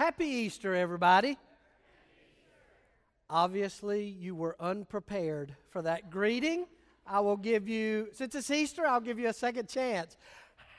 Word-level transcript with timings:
Happy 0.00 0.24
Easter, 0.24 0.74
everybody. 0.74 1.36
Obviously, 3.28 4.06
you 4.06 4.34
were 4.34 4.56
unprepared 4.58 5.54
for 5.68 5.82
that 5.82 6.08
greeting. 6.08 6.64
I 7.06 7.20
will 7.20 7.36
give 7.36 7.68
you, 7.68 8.08
since 8.14 8.34
it's 8.34 8.50
Easter, 8.50 8.86
I'll 8.86 9.02
give 9.02 9.18
you 9.18 9.28
a 9.28 9.34
second 9.34 9.68
chance. 9.68 10.16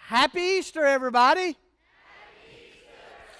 Happy 0.07 0.41
Easter, 0.41 0.87
everybody. 0.87 1.55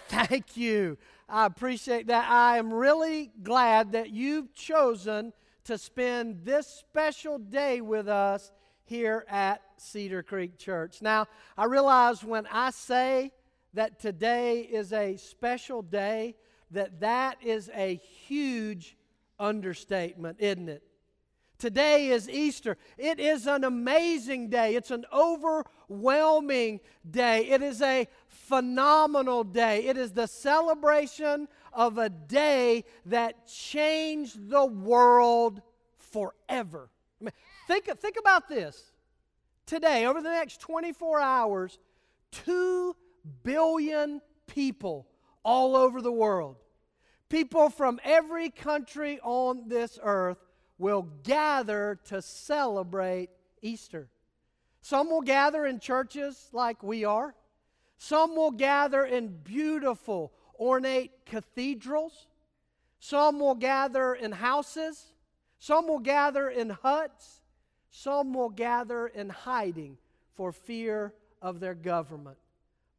Thank 0.08 0.56
you. 0.56 1.00
I 1.28 1.48
appreciate 1.48 2.06
that. 2.06 2.30
I 2.30 2.60
am 2.60 2.72
really 2.72 3.32
glad 3.42 3.94
that 3.94 4.12
you've 4.12 4.54
chosen 4.54 5.34
to 5.64 5.80
spend 5.80 6.46
this 6.46 6.68
special 6.68 7.40
day 7.40 7.82
with 7.82 8.08
us 8.08 8.52
here 8.84 9.26
at 9.28 9.64
Cedar 9.78 10.22
Creek 10.22 10.60
Church. 10.60 11.02
Now, 11.02 11.26
I 11.58 11.66
realize 11.66 12.24
when 12.24 12.46
I 12.52 12.70
say 12.70 13.32
that 13.74 14.00
today 14.00 14.62
is 14.62 14.94
a 14.94 15.18
special 15.18 15.82
day, 15.82 16.36
that 16.72 17.00
that 17.00 17.38
is 17.44 17.70
a 17.74 17.96
huge 17.96 18.98
understatement, 19.40 20.38
isn't 20.40 20.70
it? 20.70 20.84
Today 21.62 22.08
is 22.08 22.28
Easter. 22.28 22.76
It 22.98 23.20
is 23.20 23.46
an 23.46 23.64
amazing 23.64 24.50
day. 24.50 24.74
It's 24.74 24.90
an 24.90 25.06
overwhelming 25.14 26.80
day. 27.08 27.46
It 27.50 27.62
is 27.62 27.84
a 27.84 28.08
phenomenal 28.28 29.44
day. 29.44 29.86
It 29.86 29.96
is 29.96 30.12
the 30.12 30.26
celebration 30.26 31.48
of 31.72 32.00
a 32.00 32.10
day 32.10 32.84
that 33.06 33.46
changed 33.46 34.50
the 34.50 34.66
world 34.66 35.62
forever. 36.00 36.90
I 37.22 37.26
mean, 37.26 37.34
think, 37.68 37.86
think 38.00 38.18
about 38.20 38.50
this. 38.50 38.92
Today, 39.68 40.08
over 40.08 40.20
the 40.20 40.30
next 40.30 40.62
24 40.62 41.20
hours, 41.20 41.78
2 42.32 42.96
billion 43.44 44.22
people 44.48 45.08
all 45.44 45.76
over 45.76 46.02
the 46.02 46.12
world, 46.12 46.58
people 47.30 47.70
from 47.70 48.00
every 48.04 48.50
country 48.50 49.20
on 49.24 49.68
this 49.68 50.00
earth, 50.02 50.38
will 50.78 51.04
gather 51.24 52.00
to 52.06 52.22
celebrate 52.22 53.30
Easter. 53.62 54.10
Some 54.82 55.10
will 55.10 55.22
gather 55.22 55.66
in 55.66 55.80
churches 55.80 56.50
like 56.52 56.82
we 56.82 57.06
are. 57.06 57.36
Some 57.98 58.36
will 58.36 58.52
gather 58.52 59.06
in 59.06 59.28
beautiful, 59.44 60.34
ornate 60.60 61.26
cathedrals. 61.26 62.28
Some 63.00 63.40
will 63.40 63.56
gather 63.56 64.16
in 64.16 64.32
houses. 64.32 65.14
Some 65.60 65.88
will 65.88 66.00
gather 66.00 66.50
in 66.50 66.72
huts. 66.72 67.42
Some 67.92 68.34
will 68.34 68.50
gather 68.50 69.06
in 69.06 69.30
hiding 69.30 69.98
for 70.34 70.52
fear 70.52 71.14
of 71.42 71.60
their 71.60 71.76
government. 71.76 72.38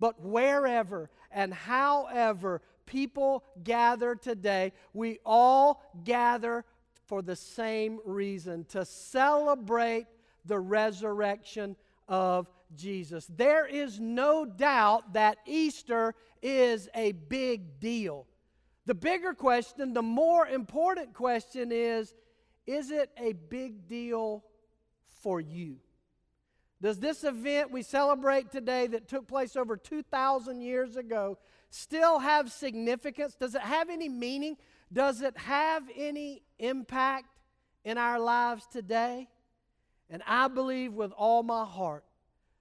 But 0.02 0.20
wherever 0.20 1.10
and 1.30 1.54
however 1.54 2.60
people 2.86 3.44
gather 3.62 4.16
today, 4.16 4.72
we 4.92 5.20
all 5.24 5.80
gather 6.02 6.64
for 7.06 7.22
the 7.22 7.36
same 7.36 8.00
reason 8.04 8.64
to 8.70 8.84
celebrate 8.84 10.08
the 10.44 10.58
resurrection 10.58 11.76
of 12.08 12.50
Jesus. 12.74 13.28
There 13.28 13.64
is 13.64 14.00
no 14.00 14.44
doubt 14.44 15.12
that 15.12 15.38
Easter 15.46 16.16
is 16.42 16.88
a 16.96 17.12
big 17.12 17.78
deal. 17.78 18.26
The 18.86 18.96
bigger 18.96 19.34
question, 19.34 19.94
the 19.94 20.02
more 20.02 20.48
important 20.48 21.14
question 21.14 21.70
is 21.70 22.12
is 22.66 22.90
it 22.90 23.08
a 23.16 23.34
big 23.34 23.86
deal 23.86 24.42
for 25.22 25.40
you? 25.40 25.76
Does 26.82 26.98
this 26.98 27.22
event 27.22 27.70
we 27.70 27.82
celebrate 27.82 28.50
today 28.50 28.88
that 28.88 29.06
took 29.06 29.28
place 29.28 29.54
over 29.54 29.76
2,000 29.76 30.60
years 30.60 30.96
ago 30.96 31.38
still 31.70 32.18
have 32.18 32.50
significance? 32.50 33.36
Does 33.36 33.54
it 33.54 33.60
have 33.60 33.88
any 33.88 34.08
meaning? 34.08 34.56
Does 34.92 35.22
it 35.22 35.38
have 35.38 35.84
any 35.96 36.42
impact 36.58 37.38
in 37.84 37.98
our 37.98 38.18
lives 38.18 38.66
today? 38.66 39.28
And 40.10 40.24
I 40.26 40.48
believe 40.48 40.92
with 40.92 41.12
all 41.12 41.44
my 41.44 41.64
heart 41.64 42.04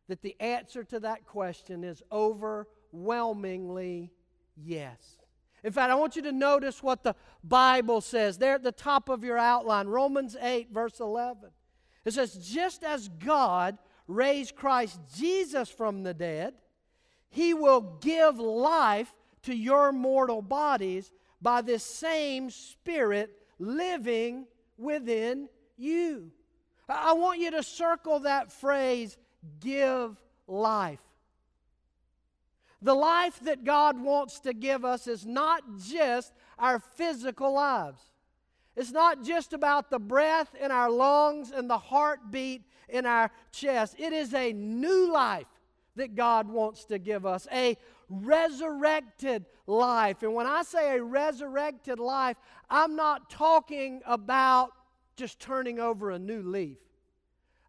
that 0.07 0.21
the 0.21 0.39
answer 0.39 0.83
to 0.83 0.99
that 0.99 1.25
question 1.25 1.83
is 1.83 2.03
overwhelmingly 2.11 4.11
yes. 4.55 5.17
In 5.63 5.71
fact, 5.71 5.91
I 5.91 5.95
want 5.95 6.15
you 6.15 6.21
to 6.23 6.31
notice 6.31 6.83
what 6.83 7.03
the 7.03 7.15
Bible 7.43 8.01
says 8.01 8.37
there 8.37 8.53
at 8.53 8.63
the 8.63 8.71
top 8.71 9.09
of 9.09 9.23
your 9.23 9.39
outline 9.39 9.87
Romans 9.87 10.37
8, 10.39 10.69
verse 10.71 10.99
11. 10.99 11.49
It 12.05 12.13
says, 12.13 12.35
Just 12.35 12.83
as 12.83 13.09
God 13.09 13.79
raised 14.15 14.55
Christ 14.55 14.99
Jesus 15.15 15.69
from 15.69 16.03
the 16.03 16.13
dead, 16.13 16.53
he 17.29 17.53
will 17.53 17.97
give 18.01 18.39
life 18.39 19.13
to 19.43 19.55
your 19.55 19.91
mortal 19.91 20.41
bodies 20.41 21.11
by 21.41 21.61
this 21.61 21.83
same 21.83 22.49
Spirit 22.49 23.31
living 23.57 24.45
within 24.77 25.47
you. 25.77 26.31
I 26.87 27.13
want 27.13 27.39
you 27.39 27.51
to 27.51 27.63
circle 27.63 28.19
that 28.21 28.51
phrase, 28.51 29.17
give 29.59 30.21
life. 30.47 30.99
The 32.81 32.93
life 32.93 33.39
that 33.41 33.63
God 33.63 33.99
wants 33.99 34.39
to 34.41 34.53
give 34.53 34.83
us 34.83 35.07
is 35.07 35.25
not 35.25 35.61
just 35.77 36.33
our 36.57 36.79
physical 36.79 37.53
lives. 37.53 38.01
It's 38.75 38.91
not 38.91 39.23
just 39.23 39.53
about 39.53 39.89
the 39.89 39.99
breath 39.99 40.55
in 40.59 40.71
our 40.71 40.89
lungs 40.89 41.51
and 41.51 41.69
the 41.69 41.77
heartbeat 41.77 42.63
in 42.91 43.05
our 43.05 43.31
chest. 43.51 43.95
It 43.97 44.13
is 44.13 44.33
a 44.33 44.53
new 44.53 45.11
life 45.11 45.47
that 45.95 46.15
God 46.15 46.47
wants 46.47 46.85
to 46.85 46.99
give 46.99 47.25
us, 47.25 47.47
a 47.51 47.77
resurrected 48.09 49.45
life. 49.67 50.23
And 50.23 50.33
when 50.33 50.47
I 50.47 50.63
say 50.63 50.97
a 50.97 51.03
resurrected 51.03 51.99
life, 51.99 52.37
I'm 52.69 52.95
not 52.95 53.29
talking 53.29 54.01
about 54.05 54.71
just 55.15 55.39
turning 55.39 55.79
over 55.79 56.11
a 56.11 56.19
new 56.19 56.41
leaf. 56.41 56.77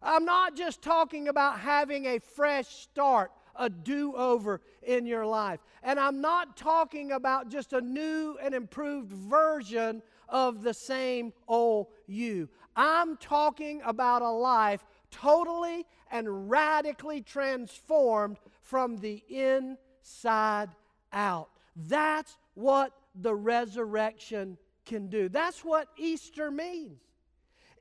I'm 0.01 0.25
not 0.25 0.55
just 0.55 0.81
talking 0.81 1.27
about 1.29 1.59
having 1.59 2.05
a 2.05 2.19
fresh 2.19 2.67
start, 2.67 3.31
a 3.55 3.69
do 3.69 4.13
over 4.15 4.61
in 4.81 5.05
your 5.05 5.25
life. 5.25 5.59
And 5.81 5.99
I'm 5.99 6.19
not 6.19 6.57
talking 6.57 7.11
about 7.11 7.49
just 7.49 7.73
a 7.73 7.81
new 7.81 8.37
and 8.41 8.53
improved 8.53 9.11
version 9.11 10.01
of 10.27 10.63
the 10.63 10.73
same 10.73 11.31
old 11.47 11.87
you. 12.07 12.49
I'm 12.75 13.17
talking 13.17 13.81
about 13.85 14.21
a 14.21 14.29
life 14.29 14.83
totally 15.13 15.85
and 16.11 16.49
radically 16.49 17.21
transformed 17.21 18.37
from 18.61 18.97
the 18.97 19.23
inside 19.29 20.69
out. 21.11 21.49
That's 21.75 22.37
what 22.55 22.91
the 23.15 23.33
resurrection 23.33 24.57
can 24.85 25.07
do. 25.07 25.29
That's 25.29 25.63
what 25.63 25.87
Easter 25.97 26.51
means. 26.51 26.99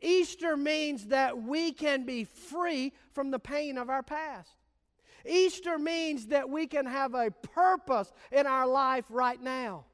Easter 0.01 0.57
means 0.57 1.07
that 1.07 1.43
we 1.43 1.73
can 1.73 2.05
be 2.05 2.25
free 2.25 2.93
from 3.13 3.31
the 3.31 3.39
pain 3.39 3.79
of 3.79 3.89
our 3.89 4.03
past. 4.03 4.51
Easter 5.25 5.79
means 5.79 6.27
that 6.27 6.49
we 6.49 6.67
can 6.67 6.87
have 6.87 7.15
a 7.15 7.31
purpose 7.31 8.13
in 8.33 8.47
our 8.47 8.67
life 8.67 9.05
right 9.09 9.41
now. 9.41 9.85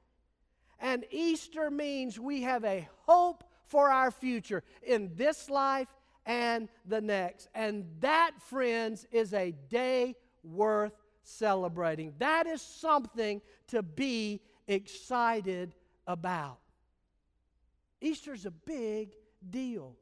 And 0.81 1.05
Easter 1.11 1.71
means 1.71 2.19
we 2.19 2.43
have 2.43 2.65
a 2.65 2.89
hope 3.05 3.45
for 3.67 3.91
our 3.91 4.11
future 4.11 4.63
in 4.83 5.11
this 5.15 5.51
life 5.51 5.89
and 6.29 6.69
the 6.87 7.01
next. 7.01 7.49
And 7.55 7.87
that, 8.01 8.33
friends, 8.39 9.07
is 9.11 9.33
a 9.33 9.53
day 9.69 10.15
worth 10.45 10.93
celebrating. 11.25 12.13
That 12.19 12.47
is 12.47 12.63
something 12.63 13.41
to 13.69 13.83
be 13.83 14.41
excited 14.69 15.75
about. 16.07 16.59
Easter's 18.01 18.47
a 18.47 18.51
big 18.51 19.15
deal. 19.51 19.97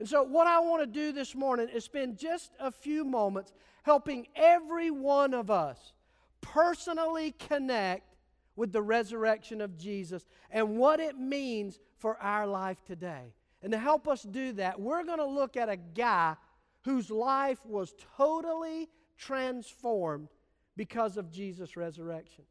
And 0.00 0.08
so, 0.08 0.24
what 0.24 0.48
I 0.48 0.58
want 0.58 0.82
to 0.82 0.86
do 0.86 1.12
this 1.12 1.34
morning 1.34 1.68
is 1.72 1.84
spend 1.84 2.18
just 2.18 2.50
a 2.58 2.72
few 2.72 3.04
moments 3.04 3.52
helping 3.84 4.26
every 4.34 4.90
one 4.90 5.32
of 5.32 5.50
us 5.50 5.92
personally 6.40 7.32
connect 7.48 8.16
with 8.56 8.72
the 8.72 8.82
resurrection 8.82 9.60
of 9.60 9.78
Jesus 9.78 10.26
and 10.50 10.76
what 10.76 11.00
it 11.00 11.16
means 11.16 11.78
for 11.96 12.20
our 12.20 12.46
life 12.46 12.78
today. 12.84 13.32
And 13.64 13.72
to 13.72 13.78
help 13.78 14.06
us 14.06 14.22
do 14.22 14.52
that, 14.52 14.78
we're 14.78 15.04
going 15.04 15.18
to 15.18 15.24
look 15.24 15.56
at 15.56 15.70
a 15.70 15.76
guy 15.76 16.36
whose 16.82 17.10
life 17.10 17.64
was 17.64 17.94
totally 18.18 18.90
transformed 19.16 20.28
because 20.76 21.16
of 21.16 21.32
Jesus' 21.32 21.74
resurrection. 21.74 22.44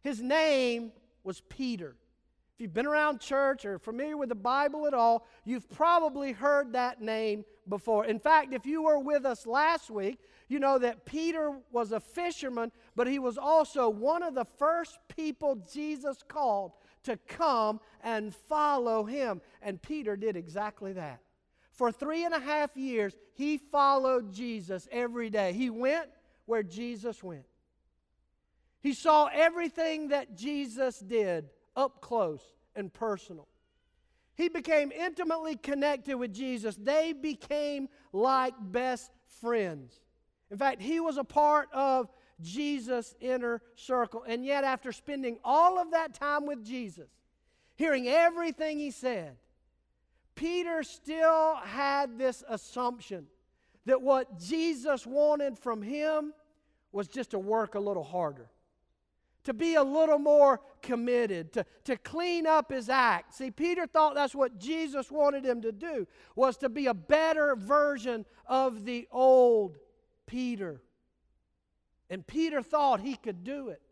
His 0.00 0.22
name 0.22 0.92
was 1.24 1.42
Peter. 1.42 1.94
If 2.54 2.60
you've 2.62 2.72
been 2.72 2.86
around 2.86 3.20
church 3.20 3.66
or 3.66 3.78
familiar 3.78 4.16
with 4.16 4.30
the 4.30 4.34
Bible 4.34 4.86
at 4.86 4.94
all, 4.94 5.26
you've 5.44 5.68
probably 5.68 6.32
heard 6.32 6.72
that 6.72 7.02
name 7.02 7.44
before. 7.68 8.06
In 8.06 8.18
fact, 8.18 8.54
if 8.54 8.64
you 8.64 8.82
were 8.82 8.98
with 8.98 9.26
us 9.26 9.46
last 9.46 9.90
week, 9.90 10.20
you 10.48 10.58
know 10.58 10.78
that 10.78 11.04
Peter 11.04 11.52
was 11.70 11.92
a 11.92 12.00
fisherman, 12.00 12.72
but 12.96 13.06
he 13.06 13.18
was 13.18 13.36
also 13.36 13.90
one 13.90 14.22
of 14.22 14.34
the 14.34 14.46
first 14.46 14.98
people 15.14 15.56
Jesus 15.70 16.22
called 16.26 16.72
to 17.04 17.16
come 17.28 17.80
and 18.02 18.34
follow 18.34 19.04
him. 19.04 19.40
And 19.62 19.80
Peter 19.80 20.16
did 20.16 20.36
exactly 20.36 20.92
that. 20.94 21.20
For 21.70 21.90
three 21.90 22.24
and 22.24 22.34
a 22.34 22.40
half 22.40 22.76
years, 22.76 23.16
he 23.34 23.58
followed 23.58 24.32
Jesus 24.32 24.86
every 24.92 25.30
day. 25.30 25.52
He 25.52 25.70
went 25.70 26.08
where 26.46 26.62
Jesus 26.62 27.22
went. 27.22 27.46
He 28.80 28.92
saw 28.92 29.28
everything 29.32 30.08
that 30.08 30.36
Jesus 30.36 30.98
did 30.98 31.48
up 31.74 32.00
close 32.00 32.42
and 32.76 32.92
personal. 32.92 33.48
He 34.36 34.48
became 34.48 34.92
intimately 34.92 35.56
connected 35.56 36.16
with 36.16 36.34
Jesus. 36.34 36.76
They 36.76 37.12
became 37.12 37.88
like 38.12 38.54
best 38.60 39.10
friends. 39.40 40.00
In 40.50 40.58
fact, 40.58 40.82
he 40.82 41.00
was 41.00 41.16
a 41.16 41.24
part 41.24 41.68
of 41.72 42.12
Jesus' 42.40 43.14
inner 43.20 43.62
circle. 43.76 44.24
And 44.26 44.44
yet, 44.44 44.64
after 44.64 44.92
spending 44.92 45.38
all 45.44 45.78
of 45.78 45.90
that 45.92 46.14
time 46.14 46.46
with 46.46 46.64
Jesus, 46.64 47.08
hearing 47.76 48.08
everything 48.08 48.78
he 48.78 48.90
said, 48.90 49.36
Peter 50.34 50.82
still 50.82 51.56
had 51.56 52.18
this 52.18 52.42
assumption 52.48 53.26
that 53.86 54.02
what 54.02 54.38
Jesus 54.38 55.06
wanted 55.06 55.58
from 55.58 55.82
him 55.82 56.32
was 56.90 57.08
just 57.08 57.30
to 57.30 57.38
work 57.38 57.74
a 57.74 57.80
little 57.80 58.02
harder, 58.02 58.48
to 59.44 59.52
be 59.52 59.74
a 59.74 59.82
little 59.82 60.18
more 60.18 60.60
committed, 60.80 61.52
to, 61.52 61.66
to 61.84 61.96
clean 61.96 62.46
up 62.46 62.70
his 62.70 62.88
act. 62.88 63.34
See, 63.34 63.50
Peter 63.50 63.86
thought 63.86 64.14
that's 64.14 64.34
what 64.34 64.58
Jesus 64.58 65.10
wanted 65.10 65.44
him 65.44 65.60
to 65.62 65.72
do, 65.72 66.06
was 66.34 66.56
to 66.58 66.68
be 66.68 66.86
a 66.86 66.94
better 66.94 67.54
version 67.56 68.24
of 68.46 68.84
the 68.84 69.06
old 69.10 69.76
Peter. 70.26 70.80
And 72.14 72.24
Peter 72.24 72.62
thought 72.62 73.00
he 73.00 73.16
could 73.16 73.42
do 73.42 73.70
it. 73.70 73.82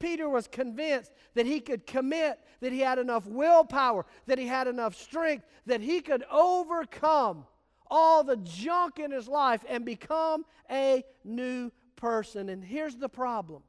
Peter 0.00 0.28
was 0.28 0.48
convinced 0.48 1.12
that 1.34 1.46
he 1.46 1.60
could 1.60 1.86
commit, 1.86 2.40
that 2.58 2.72
he 2.72 2.80
had 2.80 2.98
enough 2.98 3.24
willpower, 3.24 4.04
that 4.26 4.36
he 4.36 4.48
had 4.48 4.66
enough 4.66 4.96
strength, 4.96 5.46
that 5.64 5.80
he 5.80 6.00
could 6.00 6.24
overcome 6.28 7.46
all 7.88 8.24
the 8.24 8.36
junk 8.38 8.98
in 8.98 9.12
his 9.12 9.28
life 9.28 9.64
and 9.68 9.84
become 9.84 10.44
a 10.68 11.04
new 11.22 11.70
person. 11.94 12.48
And 12.48 12.64
here's 12.64 12.96
the 12.96 13.08
problem 13.08 13.62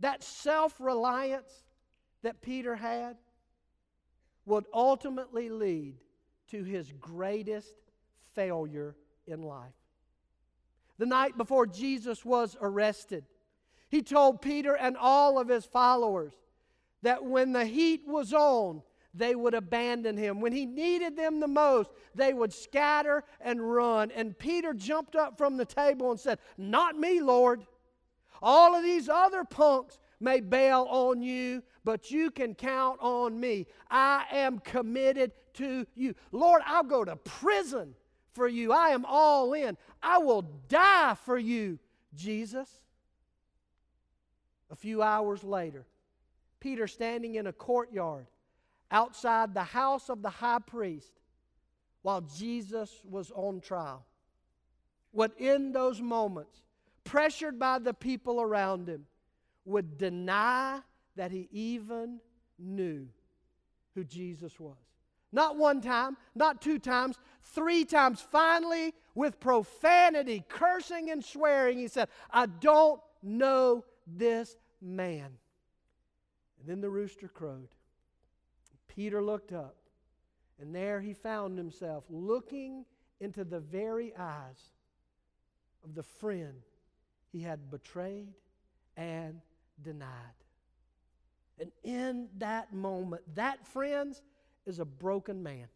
that 0.00 0.24
self 0.24 0.80
reliance 0.80 1.62
that 2.22 2.42
Peter 2.42 2.74
had 2.74 3.16
would 4.46 4.64
ultimately 4.74 5.48
lead 5.48 5.94
to 6.48 6.64
his 6.64 6.90
greatest 7.00 7.72
failure 8.34 8.96
in 9.28 9.42
life. 9.42 9.83
The 10.98 11.06
night 11.06 11.36
before 11.36 11.66
Jesus 11.66 12.24
was 12.24 12.56
arrested, 12.60 13.24
he 13.88 14.02
told 14.02 14.42
Peter 14.42 14.74
and 14.74 14.96
all 14.96 15.38
of 15.38 15.48
his 15.48 15.64
followers 15.64 16.32
that 17.02 17.24
when 17.24 17.52
the 17.52 17.64
heat 17.64 18.02
was 18.06 18.32
on, 18.32 18.82
they 19.12 19.34
would 19.34 19.54
abandon 19.54 20.16
him. 20.16 20.40
When 20.40 20.52
he 20.52 20.66
needed 20.66 21.16
them 21.16 21.38
the 21.38 21.48
most, 21.48 21.90
they 22.14 22.32
would 22.32 22.52
scatter 22.52 23.22
and 23.40 23.72
run. 23.72 24.10
And 24.10 24.36
Peter 24.36 24.74
jumped 24.74 25.14
up 25.14 25.38
from 25.38 25.56
the 25.56 25.64
table 25.64 26.10
and 26.10 26.18
said, 26.18 26.38
Not 26.58 26.96
me, 26.96 27.20
Lord. 27.20 27.64
All 28.42 28.74
of 28.74 28.82
these 28.82 29.08
other 29.08 29.44
punks 29.44 30.00
may 30.18 30.40
bail 30.40 30.86
on 30.90 31.22
you, 31.22 31.62
but 31.84 32.10
you 32.10 32.30
can 32.30 32.54
count 32.54 32.98
on 33.00 33.38
me. 33.38 33.66
I 33.90 34.24
am 34.32 34.58
committed 34.58 35.32
to 35.54 35.86
you. 35.94 36.14
Lord, 36.32 36.62
I'll 36.66 36.82
go 36.82 37.04
to 37.04 37.16
prison 37.16 37.94
for 38.34 38.48
you. 38.48 38.72
I 38.72 38.90
am 38.90 39.04
all 39.06 39.54
in. 39.54 39.76
I 40.02 40.18
will 40.18 40.42
die 40.68 41.14
for 41.24 41.38
you, 41.38 41.78
Jesus. 42.14 42.68
A 44.70 44.76
few 44.76 45.02
hours 45.02 45.44
later, 45.44 45.86
Peter 46.60 46.86
standing 46.86 47.36
in 47.36 47.46
a 47.46 47.52
courtyard 47.52 48.26
outside 48.90 49.54
the 49.54 49.62
house 49.62 50.08
of 50.08 50.22
the 50.22 50.30
high 50.30 50.58
priest 50.58 51.12
while 52.02 52.20
Jesus 52.20 53.00
was 53.08 53.30
on 53.34 53.60
trial. 53.60 54.04
Would 55.12 55.32
in 55.38 55.72
those 55.72 56.00
moments, 56.00 56.62
pressured 57.04 57.58
by 57.58 57.78
the 57.78 57.94
people 57.94 58.40
around 58.40 58.88
him, 58.88 59.06
would 59.64 59.96
deny 59.96 60.80
that 61.16 61.30
he 61.30 61.48
even 61.52 62.20
knew 62.58 63.06
who 63.94 64.04
Jesus 64.04 64.58
was. 64.58 64.76
Not 65.34 65.56
one 65.56 65.80
time, 65.80 66.16
not 66.36 66.62
two 66.62 66.78
times, 66.78 67.18
three 67.42 67.84
times. 67.84 68.20
Finally, 68.20 68.94
with 69.16 69.40
profanity, 69.40 70.44
cursing 70.48 71.10
and 71.10 71.24
swearing, 71.24 71.76
he 71.76 71.88
said, 71.88 72.08
I 72.30 72.46
don't 72.46 73.00
know 73.20 73.84
this 74.06 74.54
man. 74.80 75.26
And 76.60 76.68
then 76.68 76.80
the 76.80 76.88
rooster 76.88 77.26
crowed. 77.26 77.74
Peter 78.86 79.20
looked 79.20 79.52
up, 79.52 79.74
and 80.60 80.72
there 80.72 81.00
he 81.00 81.12
found 81.12 81.58
himself 81.58 82.04
looking 82.08 82.84
into 83.18 83.42
the 83.42 83.58
very 83.58 84.14
eyes 84.16 84.70
of 85.82 85.96
the 85.96 86.04
friend 86.04 86.62
he 87.32 87.40
had 87.40 87.72
betrayed 87.72 88.28
and 88.96 89.40
denied. 89.82 90.08
And 91.58 91.72
in 91.82 92.28
that 92.38 92.72
moment, 92.72 93.22
that, 93.34 93.66
friends, 93.66 94.22
is 94.66 94.78
a 94.78 94.84
broken 94.84 95.42
man. 95.42 95.66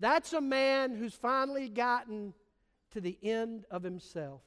That's 0.00 0.32
a 0.32 0.40
man 0.40 0.94
who's 0.94 1.14
finally 1.14 1.68
gotten 1.68 2.34
to 2.90 3.00
the 3.00 3.18
end 3.22 3.64
of 3.70 3.82
himself. 3.82 4.42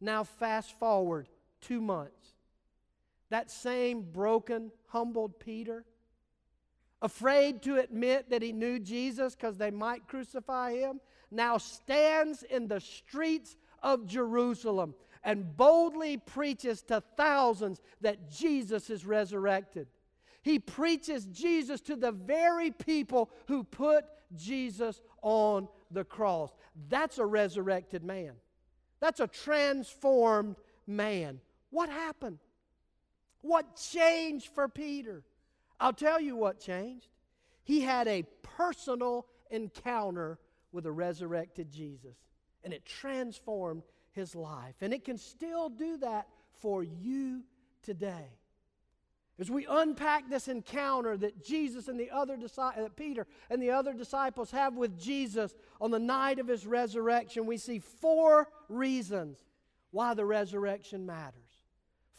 Now, 0.00 0.24
fast 0.24 0.78
forward 0.78 1.28
two 1.60 1.80
months. 1.80 2.34
That 3.30 3.50
same 3.50 4.02
broken, 4.02 4.70
humbled 4.88 5.40
Peter, 5.40 5.84
afraid 7.02 7.62
to 7.62 7.78
admit 7.78 8.30
that 8.30 8.42
he 8.42 8.52
knew 8.52 8.78
Jesus 8.78 9.34
because 9.34 9.56
they 9.56 9.70
might 9.70 10.06
crucify 10.06 10.74
him, 10.74 11.00
now 11.30 11.58
stands 11.58 12.42
in 12.44 12.68
the 12.68 12.80
streets 12.80 13.56
of 13.82 14.06
Jerusalem 14.06 14.94
and 15.24 15.56
boldly 15.56 16.18
preaches 16.18 16.82
to 16.82 17.02
thousands 17.16 17.80
that 18.00 18.30
Jesus 18.30 18.90
is 18.90 19.04
resurrected. 19.04 19.88
He 20.46 20.60
preaches 20.60 21.26
Jesus 21.26 21.80
to 21.80 21.96
the 21.96 22.12
very 22.12 22.70
people 22.70 23.30
who 23.48 23.64
put 23.64 24.04
Jesus 24.36 25.02
on 25.20 25.66
the 25.90 26.04
cross. 26.04 26.54
That's 26.88 27.18
a 27.18 27.26
resurrected 27.26 28.04
man. 28.04 28.34
That's 29.00 29.18
a 29.18 29.26
transformed 29.26 30.54
man. 30.86 31.40
What 31.70 31.88
happened? 31.88 32.38
What 33.40 33.74
changed 33.74 34.50
for 34.54 34.68
Peter? 34.68 35.24
I'll 35.80 35.92
tell 35.92 36.20
you 36.20 36.36
what 36.36 36.60
changed. 36.60 37.08
He 37.64 37.80
had 37.80 38.06
a 38.06 38.22
personal 38.56 39.26
encounter 39.50 40.38
with 40.70 40.86
a 40.86 40.92
resurrected 40.92 41.72
Jesus, 41.72 42.18
and 42.62 42.72
it 42.72 42.86
transformed 42.86 43.82
his 44.12 44.36
life. 44.36 44.76
And 44.80 44.94
it 44.94 45.04
can 45.04 45.18
still 45.18 45.68
do 45.70 45.96
that 45.96 46.28
for 46.52 46.84
you 46.84 47.42
today. 47.82 48.28
As 49.38 49.50
we 49.50 49.66
unpack 49.68 50.30
this 50.30 50.48
encounter 50.48 51.16
that 51.18 51.44
Jesus 51.44 51.88
and 51.88 52.00
the 52.00 52.10
other 52.10 52.38
disciples, 52.38 52.86
uh, 52.86 52.88
Peter 52.96 53.26
and 53.50 53.62
the 53.62 53.70
other 53.70 53.92
disciples 53.92 54.50
have 54.50 54.76
with 54.76 54.98
Jesus 54.98 55.54
on 55.78 55.90
the 55.90 55.98
night 55.98 56.38
of 56.38 56.48
his 56.48 56.66
resurrection, 56.66 57.44
we 57.44 57.58
see 57.58 57.78
four 57.78 58.48
reasons 58.70 59.44
why 59.90 60.14
the 60.14 60.24
resurrection 60.24 61.04
matters. 61.04 61.60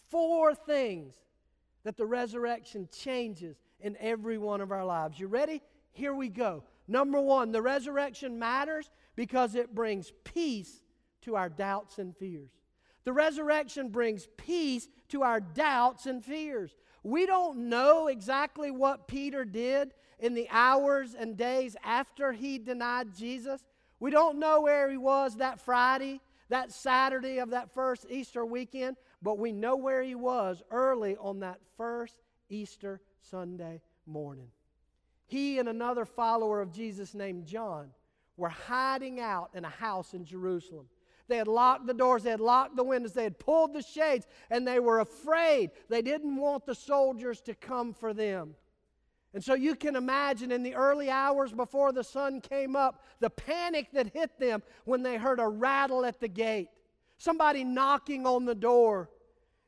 Four 0.09 0.53
things 0.53 1.15
that 1.83 1.97
the 1.97 2.05
resurrection 2.05 2.87
changes 2.95 3.57
in 3.79 3.97
every 3.99 4.37
one 4.37 4.61
of 4.61 4.71
our 4.71 4.85
lives. 4.85 5.19
You 5.19 5.27
ready? 5.27 5.61
Here 5.93 6.13
we 6.13 6.29
go. 6.29 6.63
Number 6.87 7.19
one, 7.19 7.51
the 7.51 7.61
resurrection 7.61 8.37
matters 8.37 8.91
because 9.15 9.55
it 9.55 9.73
brings 9.73 10.13
peace 10.23 10.81
to 11.21 11.35
our 11.35 11.49
doubts 11.49 11.97
and 11.97 12.15
fears. 12.15 12.51
The 13.03 13.13
resurrection 13.13 13.89
brings 13.89 14.27
peace 14.37 14.87
to 15.09 15.23
our 15.23 15.39
doubts 15.39 16.05
and 16.05 16.23
fears. 16.23 16.75
We 17.07 17.25
don't 17.25 17.69
know 17.69 18.07
exactly 18.07 18.69
what 18.69 19.07
Peter 19.07 19.45
did 19.45 19.93
in 20.19 20.33
the 20.33 20.49
hours 20.51 21.15
and 21.17 21.37
days 21.37 21.77
after 21.81 22.33
he 22.33 22.59
denied 22.59 23.15
Jesus. 23.15 23.63
We 24.01 24.11
don't 24.11 24.39
know 24.39 24.59
where 24.59 24.91
he 24.91 24.97
was 24.97 25.37
that 25.37 25.61
Friday, 25.61 26.19
that 26.49 26.73
Saturday 26.73 27.37
of 27.37 27.51
that 27.51 27.73
first 27.73 28.07
Easter 28.09 28.45
weekend, 28.45 28.97
but 29.21 29.39
we 29.39 29.53
know 29.53 29.77
where 29.77 30.03
he 30.03 30.15
was 30.15 30.61
early 30.69 31.15
on 31.15 31.39
that 31.39 31.61
first 31.77 32.19
Easter 32.49 32.99
Sunday 33.21 33.79
morning. 34.05 34.49
He 35.27 35.59
and 35.59 35.69
another 35.69 36.03
follower 36.03 36.59
of 36.59 36.73
Jesus 36.73 37.13
named 37.13 37.45
John 37.45 37.91
were 38.35 38.49
hiding 38.49 39.21
out 39.21 39.51
in 39.53 39.63
a 39.63 39.69
house 39.69 40.13
in 40.13 40.25
Jerusalem. 40.25 40.87
They 41.27 41.37
had 41.37 41.47
locked 41.47 41.87
the 41.87 41.93
doors, 41.93 42.23
they 42.23 42.31
had 42.31 42.39
locked 42.39 42.75
the 42.75 42.83
windows, 42.83 43.13
they 43.13 43.23
had 43.23 43.39
pulled 43.39 43.73
the 43.73 43.81
shades, 43.81 44.25
and 44.49 44.67
they 44.67 44.79
were 44.79 44.99
afraid. 44.99 45.71
They 45.89 46.01
didn't 46.01 46.35
want 46.37 46.65
the 46.65 46.75
soldiers 46.75 47.41
to 47.41 47.53
come 47.53 47.93
for 47.93 48.13
them. 48.13 48.55
And 49.33 49.43
so 49.43 49.53
you 49.53 49.75
can 49.75 49.95
imagine 49.95 50.51
in 50.51 50.63
the 50.63 50.73
early 50.73 51.09
hours 51.09 51.51
before 51.51 51.91
the 51.91 52.03
sun 52.03 52.41
came 52.41 52.75
up, 52.75 53.03
the 53.19 53.29
panic 53.29 53.91
that 53.91 54.13
hit 54.13 54.39
them 54.39 54.63
when 54.85 55.03
they 55.03 55.17
heard 55.17 55.39
a 55.39 55.47
rattle 55.47 56.05
at 56.05 56.19
the 56.19 56.29
gate, 56.29 56.69
somebody 57.17 57.63
knocking 57.63 58.25
on 58.25 58.45
the 58.45 58.55
door. 58.55 59.09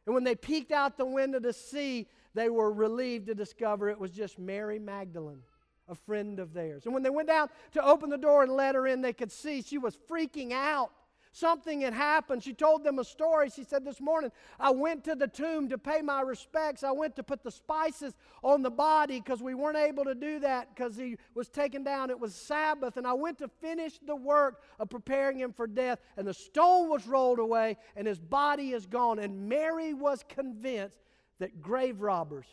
And 0.05 0.15
when 0.15 0.23
they 0.23 0.35
peeked 0.35 0.71
out 0.71 0.97
the 0.97 1.05
window 1.05 1.39
to 1.39 1.53
see, 1.53 2.07
they 2.33 2.49
were 2.49 2.71
relieved 2.71 3.27
to 3.27 3.35
discover 3.35 3.89
it 3.89 3.99
was 3.99 4.11
just 4.11 4.39
Mary 4.39 4.79
Magdalene, 4.79 5.43
a 5.89 5.95
friend 5.95 6.39
of 6.39 6.53
theirs. 6.53 6.85
And 6.85 6.93
when 6.93 7.03
they 7.03 7.09
went 7.09 7.27
down 7.27 7.49
to 7.73 7.85
open 7.85 8.09
the 8.09 8.17
door 8.17 8.43
and 8.43 8.51
let 8.53 8.75
her 8.75 8.87
in, 8.87 9.01
they 9.01 9.13
could 9.13 9.31
see 9.31 9.61
she 9.61 9.77
was 9.77 9.97
freaking 10.09 10.51
out 10.53 10.91
Something 11.31 11.81
had 11.81 11.93
happened. 11.93 12.43
She 12.43 12.53
told 12.53 12.83
them 12.83 12.97
a 12.97 13.03
story. 13.03 13.51
She 13.51 13.63
said, 13.63 13.85
This 13.85 14.01
morning, 14.01 14.31
I 14.59 14.71
went 14.71 15.03
to 15.03 15.15
the 15.15 15.27
tomb 15.27 15.69
to 15.69 15.77
pay 15.77 16.01
my 16.01 16.21
respects. 16.21 16.83
I 16.83 16.91
went 16.91 17.15
to 17.17 17.23
put 17.23 17.43
the 17.43 17.51
spices 17.51 18.15
on 18.43 18.63
the 18.63 18.71
body 18.71 19.19
because 19.19 19.41
we 19.41 19.53
weren't 19.53 19.77
able 19.77 20.05
to 20.05 20.15
do 20.15 20.39
that 20.39 20.73
because 20.73 20.97
he 20.97 21.17
was 21.35 21.47
taken 21.47 21.83
down. 21.83 22.09
It 22.09 22.19
was 22.19 22.33
Sabbath. 22.33 22.97
And 22.97 23.05
I 23.05 23.13
went 23.13 23.37
to 23.39 23.47
finish 23.47 23.99
the 23.99 24.15
work 24.15 24.63
of 24.79 24.89
preparing 24.89 25.39
him 25.39 25.53
for 25.53 25.67
death. 25.67 25.99
And 26.17 26.27
the 26.27 26.33
stone 26.33 26.89
was 26.89 27.05
rolled 27.05 27.39
away 27.39 27.77
and 27.95 28.07
his 28.07 28.19
body 28.19 28.71
is 28.71 28.87
gone. 28.87 29.19
And 29.19 29.47
Mary 29.47 29.93
was 29.93 30.25
convinced 30.27 30.97
that 31.37 31.61
grave 31.61 32.01
robbers 32.01 32.47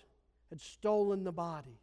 had 0.50 0.60
stolen 0.60 1.24
the 1.24 1.32
body. 1.32 1.80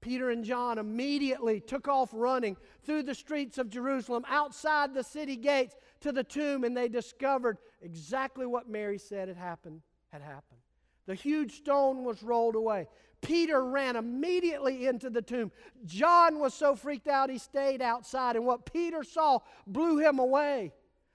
Peter 0.00 0.30
and 0.30 0.44
John 0.44 0.78
immediately 0.78 1.60
took 1.60 1.88
off 1.88 2.10
running 2.12 2.56
through 2.84 3.02
the 3.02 3.14
streets 3.14 3.58
of 3.58 3.68
Jerusalem, 3.68 4.24
outside 4.28 4.94
the 4.94 5.04
city 5.04 5.36
gates 5.36 5.76
to 6.00 6.12
the 6.12 6.24
tomb, 6.24 6.64
and 6.64 6.76
they 6.76 6.88
discovered 6.88 7.58
exactly 7.82 8.46
what 8.46 8.68
Mary 8.68 8.98
said 8.98 9.28
had 9.28 9.36
happened 9.36 9.82
had 10.10 10.22
happened. 10.22 10.60
The 11.06 11.14
huge 11.14 11.56
stone 11.56 12.04
was 12.04 12.22
rolled 12.22 12.54
away. 12.54 12.88
Peter 13.20 13.64
ran 13.64 13.96
immediately 13.96 14.86
into 14.86 15.10
the 15.10 15.22
tomb. 15.22 15.52
John 15.84 16.38
was 16.38 16.54
so 16.54 16.74
freaked 16.74 17.08
out 17.08 17.30
he 17.30 17.38
stayed 17.38 17.82
outside, 17.82 18.36
and 18.36 18.46
what 18.46 18.72
Peter 18.72 19.04
saw 19.04 19.40
blew 19.66 19.98
him 19.98 20.18
away. 20.18 20.72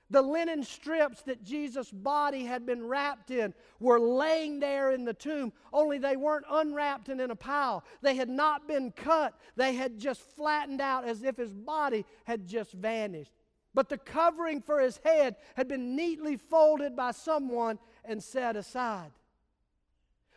The 0.10 0.22
linen 0.22 0.64
strips 0.64 1.24
that 1.24 1.44
Jesus' 1.44 1.92
body 1.92 2.46
had 2.46 2.66
been 2.66 2.86
wrapped 2.86 3.32
in 3.32 3.54
were 3.80 4.00
laying 4.00 4.60
there 4.60 4.92
in 4.92 5.04
the 5.04 5.14
tomb, 5.14 5.52
only 5.74 5.98
they 5.98 6.16
weren't 6.16 6.46
unwrapped 6.50 7.10
and 7.10 7.20
in 7.20 7.32
a 7.32 7.36
pile. 7.36 7.84
They 8.02 8.16
had 8.16 8.30
not 8.30 8.68
been 8.68 8.92
cut, 8.92 9.34
they 9.56 9.74
had 9.74 9.98
just 9.98 10.22
flattened 10.36 10.80
out 10.80 11.06
as 11.06 11.24
if 11.24 11.38
his 11.38 11.54
body 11.54 12.06
had 12.26 12.46
just 12.46 12.74
vanished. 12.74 13.32
But 13.74 13.90
the 13.90 13.98
covering 13.98 14.62
for 14.62 14.80
his 14.80 15.00
head 15.04 15.36
had 15.56 15.68
been 15.68 15.96
neatly 15.96 16.38
folded 16.38 16.96
by 16.96 17.12
someone 17.12 17.80
and 18.06 18.24
set 18.24 18.56
aside. 18.56 19.12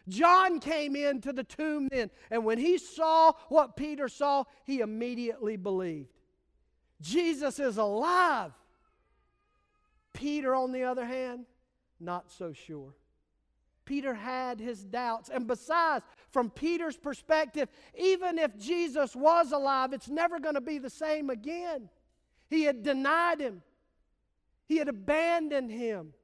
John 0.09 0.59
came 0.59 0.97
into 0.97 1.35
the 1.35 1.45
tomb 1.45 1.89
then, 1.89 2.11
and 2.31 2.45
when 2.45 2.59
he 2.59 2.79
saw 2.79 3.33
what 3.49 3.77
Peter 3.77 4.09
saw, 4.09 4.45
he 4.65 4.81
immediately 4.81 5.57
believed. 5.57 6.09
Jesus 7.01 7.61
is 7.61 7.77
alive. 7.77 8.53
Peter, 10.19 10.53
on 10.53 10.73
the 10.73 10.83
other 10.83 11.07
hand, 11.07 11.47
not 12.01 12.29
so 12.33 12.53
sure. 12.53 12.93
Peter 13.85 14.15
had 14.15 14.59
his 14.59 14.85
doubts. 14.85 15.31
And 15.33 15.47
besides, 15.47 16.05
from 16.33 16.51
Peter's 16.51 16.97
perspective, 16.97 17.69
even 17.97 18.37
if 18.37 18.59
Jesus 18.59 19.15
was 19.15 19.53
alive, 19.53 19.93
it's 19.93 20.09
never 20.09 20.41
going 20.41 20.57
to 20.57 20.61
be 20.61 20.79
the 20.79 20.91
same 20.91 21.31
again. 21.31 21.89
He 22.51 22.65
had 22.65 22.83
denied 22.83 23.41
him, 23.41 23.63
he 24.67 24.79
had 24.79 24.89
abandoned 24.89 25.71
him. 25.71 26.15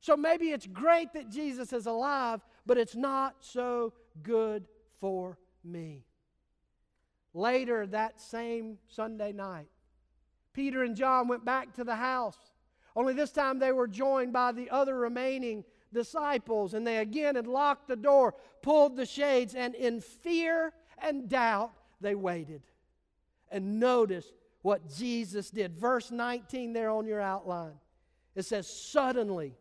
So 0.00 0.14
maybe 0.14 0.50
it's 0.50 0.66
great 0.66 1.14
that 1.14 1.30
Jesus 1.30 1.72
is 1.72 1.86
alive, 1.86 2.40
but 2.66 2.76
it's 2.76 2.96
not 2.96 3.36
so 3.40 3.94
good 4.22 4.66
for 5.00 5.38
me. 5.64 6.04
Later 7.32 7.86
that 7.86 8.20
same 8.20 8.76
Sunday 8.88 9.32
night, 9.32 9.68
Peter 10.52 10.82
and 10.82 10.94
John 10.94 11.28
went 11.28 11.46
back 11.46 11.72
to 11.76 11.84
the 11.84 11.96
house. 11.96 12.36
Only 12.94 13.14
this 13.14 13.32
time 13.32 13.58
they 13.58 13.72
were 13.72 13.88
joined 13.88 14.32
by 14.32 14.52
the 14.52 14.70
other 14.70 14.96
remaining 14.96 15.64
disciples, 15.92 16.74
and 16.74 16.86
they 16.86 16.98
again 16.98 17.36
had 17.36 17.46
locked 17.46 17.88
the 17.88 17.96
door, 17.96 18.34
pulled 18.62 18.96
the 18.96 19.06
shades, 19.06 19.54
and 19.54 19.74
in 19.74 20.00
fear 20.00 20.72
and 20.98 21.28
doubt 21.28 21.72
they 22.00 22.14
waited. 22.14 22.62
And 23.50 23.78
notice 23.78 24.32
what 24.62 24.88
Jesus 24.94 25.50
did. 25.50 25.76
Verse 25.76 26.10
19 26.10 26.72
there 26.72 26.90
on 26.90 27.06
your 27.06 27.20
outline. 27.20 27.74
It 28.34 28.44
says, 28.44 28.66
Suddenly, 28.66 29.54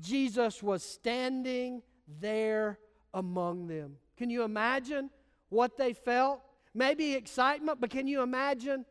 Jesus 0.00 0.62
was 0.62 0.82
standing 0.82 1.82
there 2.20 2.78
among 3.14 3.66
them. 3.66 3.96
Can 4.16 4.30
you 4.30 4.44
imagine 4.44 5.10
what 5.48 5.76
they 5.76 5.92
felt? 5.92 6.42
Maybe 6.74 7.14
excitement, 7.14 7.80
but 7.80 7.90
can 7.90 8.06
you 8.06 8.22
imagine 8.22 8.84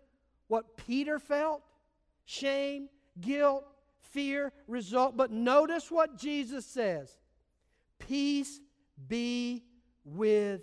what 0.47 0.77
Peter 0.77 1.19
felt? 1.19 1.62
Shame, 2.25 2.89
guilt, 3.21 3.65
fear 4.00 4.51
result. 4.67 5.17
But 5.17 5.31
notice 5.31 5.91
what 5.91 6.17
Jesus 6.17 6.65
says 6.65 7.15
Peace 8.00 8.59
be 9.07 9.63
with 10.03 10.62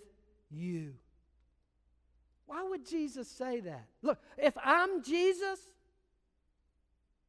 you. 0.51 0.95
Why 2.47 2.63
would 2.63 2.87
Jesus 2.87 3.29
say 3.29 3.61
that? 3.61 3.87
Look, 4.03 4.19
if 4.37 4.55
I'm 4.63 5.03
Jesus, 5.03 5.59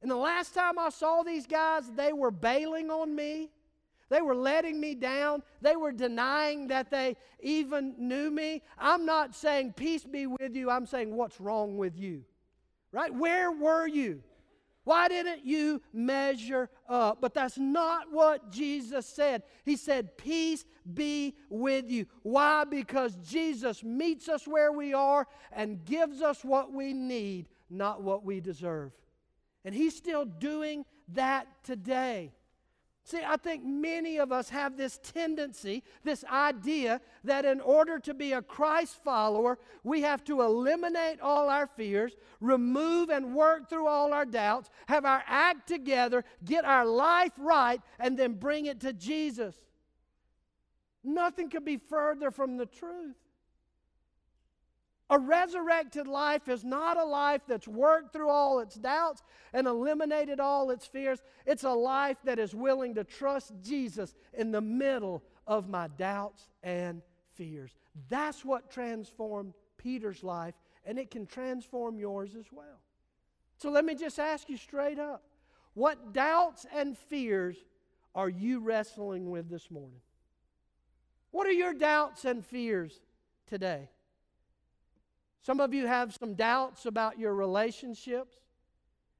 and 0.01 0.11
the 0.11 0.15
last 0.15 0.53
time 0.53 0.77
I 0.77 0.89
saw 0.89 1.23
these 1.23 1.47
guys, 1.47 1.89
they 1.95 2.13
were 2.13 2.31
bailing 2.31 2.91
on 2.91 3.15
me. 3.15 3.49
They 4.09 4.21
were 4.21 4.35
letting 4.35 4.79
me 4.79 4.93
down. 4.93 5.41
They 5.61 5.75
were 5.75 5.91
denying 5.91 6.67
that 6.67 6.91
they 6.91 7.17
even 7.39 7.95
knew 7.97 8.29
me. 8.29 8.61
I'm 8.77 9.05
not 9.05 9.33
saying, 9.33 9.73
Peace 9.73 10.03
be 10.03 10.27
with 10.27 10.55
you. 10.55 10.69
I'm 10.69 10.85
saying, 10.85 11.15
What's 11.15 11.41
wrong 11.41 11.77
with 11.77 11.97
you? 11.97 12.23
Right? 12.91 13.13
Where 13.13 13.51
were 13.51 13.87
you? 13.87 14.21
Why 14.85 15.07
didn't 15.07 15.43
you 15.45 15.81
measure 15.91 16.69
up? 16.87 17.19
But 17.19 17.33
that's 17.33 17.57
not 17.57 18.11
what 18.11 18.51
Jesus 18.51 19.05
said. 19.05 19.43
He 19.65 19.75
said, 19.75 20.15
Peace 20.15 20.63
be 20.93 21.35
with 21.49 21.89
you. 21.89 22.05
Why? 22.21 22.63
Because 22.63 23.15
Jesus 23.17 23.83
meets 23.83 24.29
us 24.29 24.47
where 24.47 24.71
we 24.71 24.93
are 24.93 25.27
and 25.51 25.83
gives 25.83 26.21
us 26.21 26.45
what 26.45 26.71
we 26.71 26.93
need, 26.93 27.49
not 27.69 28.03
what 28.03 28.23
we 28.23 28.39
deserve. 28.39 28.91
And 29.65 29.73
He's 29.73 29.95
still 29.95 30.23
doing 30.23 30.85
that 31.13 31.47
today. 31.63 32.31
See, 33.07 33.21
I 33.23 33.37
think 33.37 33.63
many 33.63 34.17
of 34.17 34.31
us 34.31 34.49
have 34.49 34.77
this 34.77 34.99
tendency, 35.03 35.83
this 36.03 36.23
idea 36.23 36.99
that 37.23 37.45
in 37.45 37.61
order 37.61 37.99
to 37.99 38.15
be 38.15 38.33
a 38.33 38.41
Christ 38.41 38.95
follower, 39.03 39.59
we 39.83 40.01
have 40.01 40.23
to 40.23 40.41
eliminate 40.41 41.21
all 41.21 41.47
our 41.47 41.67
fears, 41.67 42.15
remove 42.41 43.11
and 43.11 43.35
work 43.35 43.69
through 43.69 43.85
all 43.85 44.11
our 44.11 44.25
doubts, 44.25 44.71
have 44.87 45.05
our 45.05 45.23
act 45.27 45.67
together, 45.67 46.25
get 46.43 46.65
our 46.65 46.83
life 46.83 47.33
right, 47.37 47.79
and 47.99 48.17
then 48.17 48.33
bring 48.33 48.65
it 48.65 48.79
to 48.79 48.91
Jesus. 48.91 49.55
Nothing 51.03 51.51
could 51.51 51.63
be 51.63 51.77
further 51.77 52.31
from 52.31 52.57
the 52.57 52.65
truth. 52.65 53.17
A 55.09 55.19
resurrected 55.19 56.07
life 56.07 56.47
is 56.47 56.63
not 56.63 56.97
a 56.97 57.05
life 57.05 57.41
that's 57.47 57.67
worked 57.67 58.11
through 58.11 58.29
all 58.29 58.59
its 58.59 58.75
doubts 58.75 59.21
and 59.53 59.67
eliminated 59.67 60.39
all 60.39 60.71
its 60.71 60.87
fears. 60.87 61.21
It's 61.45 61.63
a 61.63 61.69
life 61.69 62.17
that 62.23 62.39
is 62.39 62.55
willing 62.55 62.95
to 62.95 63.03
trust 63.03 63.53
Jesus 63.61 64.15
in 64.33 64.51
the 64.51 64.61
middle 64.61 65.23
of 65.45 65.69
my 65.69 65.89
doubts 65.89 66.47
and 66.63 67.03
fears. 67.35 67.75
That's 68.09 68.43
what 68.43 68.71
transformed 68.71 69.53
Peter's 69.77 70.23
life, 70.23 70.55
and 70.85 70.97
it 70.97 71.11
can 71.11 71.27
transform 71.27 71.99
yours 71.99 72.35
as 72.35 72.47
well. 72.51 72.81
So 73.57 73.69
let 73.69 73.85
me 73.85 73.93
just 73.93 74.17
ask 74.17 74.49
you 74.49 74.57
straight 74.57 74.97
up 74.97 75.21
what 75.75 76.13
doubts 76.13 76.65
and 76.73 76.97
fears 76.97 77.57
are 78.15 78.29
you 78.29 78.59
wrestling 78.59 79.29
with 79.29 79.49
this 79.49 79.69
morning? 79.69 79.99
What 81.31 81.45
are 81.45 81.51
your 81.51 81.73
doubts 81.73 82.25
and 82.25 82.43
fears 82.43 83.01
today? 83.45 83.89
Some 85.45 85.59
of 85.59 85.75
you 85.75 85.85
have 85.85 86.11
some 86.11 86.33
doubts 86.33 86.87
about 86.87 87.19
your 87.19 87.35
relationships. 87.35 88.35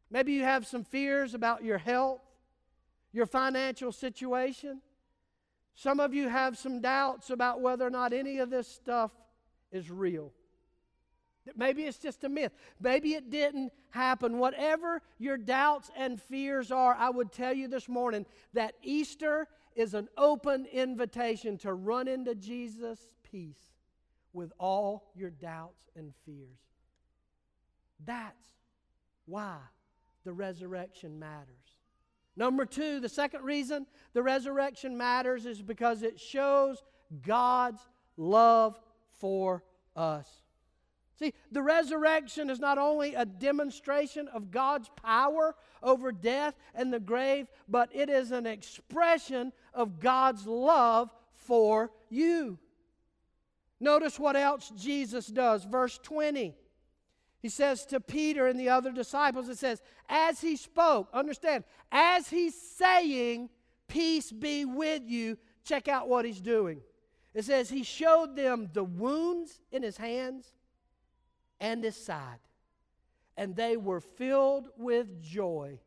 Maybe 0.10 0.34
you 0.34 0.41
have 0.41 0.65
some 0.65 0.84
fears 0.84 1.36
about 1.36 1.63
your 1.63 1.77
health, 1.77 2.22
your 3.12 3.27
financial 3.27 3.91
situation. 3.91 4.82
Some 5.75 6.00
of 6.00 6.15
you 6.15 6.27
have 6.27 6.58
some 6.58 6.82
doubts 6.82 7.29
about 7.29 7.62
whether 7.62 7.86
or 7.86 7.91
not 7.91 8.12
any 8.12 8.39
of 8.39 8.50
this 8.50 8.67
stuff 8.67 9.12
is 9.72 9.91
real. 9.91 10.34
Maybe 11.55 11.84
it's 11.84 12.00
just 12.00 12.24
a 12.24 12.29
myth. 12.29 12.53
Maybe 12.79 13.13
it 13.13 13.29
didn't 13.29 13.72
happen. 13.91 14.39
Whatever 14.39 15.03
your 15.20 15.38
doubts 15.38 15.91
and 15.96 16.20
fears 16.20 16.72
are, 16.72 16.96
I 16.96 17.12
would 17.12 17.32
tell 17.32 17.53
you 17.53 17.67
this 17.67 17.88
morning 17.88 18.25
that 18.53 18.74
Easter 18.82 19.48
is 19.75 19.94
an 19.94 20.08
open 20.17 20.65
invitation 20.65 21.60
to 21.60 21.74
run 21.75 22.08
into 22.08 22.34
Jesus' 22.34 23.13
peace 23.22 23.75
with 24.36 24.51
all 24.60 25.12
your 25.15 25.30
doubts 25.30 25.89
and 25.96 26.13
fears. 26.25 26.60
That's 28.06 28.50
why 29.25 29.58
the 30.25 30.34
resurrection 30.34 31.18
matters. 31.18 31.56
Number 32.36 32.65
two, 32.65 33.00
the 33.00 33.10
second 33.10 33.44
reason 33.44 33.88
the 34.13 34.22
resurrection 34.22 34.98
matters 34.98 35.46
is 35.46 35.62
because 35.62 36.04
it 36.04 36.20
shows 36.20 36.84
God's 37.25 37.80
love 38.18 38.77
for 39.20 39.63
us. 39.96 40.27
See, 41.18 41.34
the 41.50 41.62
resurrection 41.62 42.50
is 42.50 42.60
not 42.60 42.77
only 42.77 43.15
a 43.15 43.25
demonstration 43.25 44.27
of 44.27 44.51
God's 44.51 44.89
power 45.01 45.56
over 45.82 46.12
death 46.12 46.56
and 46.74 46.92
the 46.92 47.00
grave, 47.00 47.48
but 47.70 47.89
it 47.96 48.10
is 48.10 48.32
an 48.32 48.46
expression 48.46 49.54
of 49.74 50.01
God's 50.01 50.46
love 50.46 51.10
for 51.36 51.92
you. 52.10 52.60
Notice 53.79 54.20
what 54.20 54.36
else 54.36 54.72
Jesus 54.77 55.27
does. 55.27 55.65
Verse 55.65 56.00
20. 56.01 56.55
He 57.41 57.50
says 57.50 57.86
to 57.88 58.00
Peter 58.00 58.48
and 58.48 58.60
the 58.60 58.70
other 58.70 58.91
disciples, 58.91 59.50
it 59.50 59.60
says, 59.60 59.82
as 60.10 60.41
he 60.41 60.55
spoke, 60.55 61.10
understand, 61.13 61.63
as 61.91 62.27
he's 62.27 62.60
saying, 62.60 63.50
Peace 63.88 64.32
be 64.32 64.65
with 64.65 65.03
you, 65.05 65.38
check 65.63 65.88
out 65.88 66.10
what 66.10 66.25
he's 66.25 66.41
doing. 66.41 66.82
It 67.34 67.46
says, 67.46 67.70
He 67.70 67.84
showed 67.84 68.36
them 68.36 68.70
the 68.74 68.84
wounds 68.84 69.60
in 69.72 69.84
his 69.84 69.98
hands 69.98 70.51
and 71.60 71.84
his 71.84 71.96
side, 71.96 72.39
and 73.38 73.55
they 73.55 73.77
were 73.77 74.00
filled 74.00 74.70
with 74.77 75.22
joy 75.22 75.79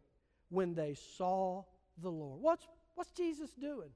when 0.50 0.74
they 0.74 0.94
saw 1.16 1.64
the 2.00 2.10
Lord. 2.10 2.40
What's, 2.40 2.66
what's 2.94 3.10
Jesus 3.10 3.50
doing? 3.54 3.90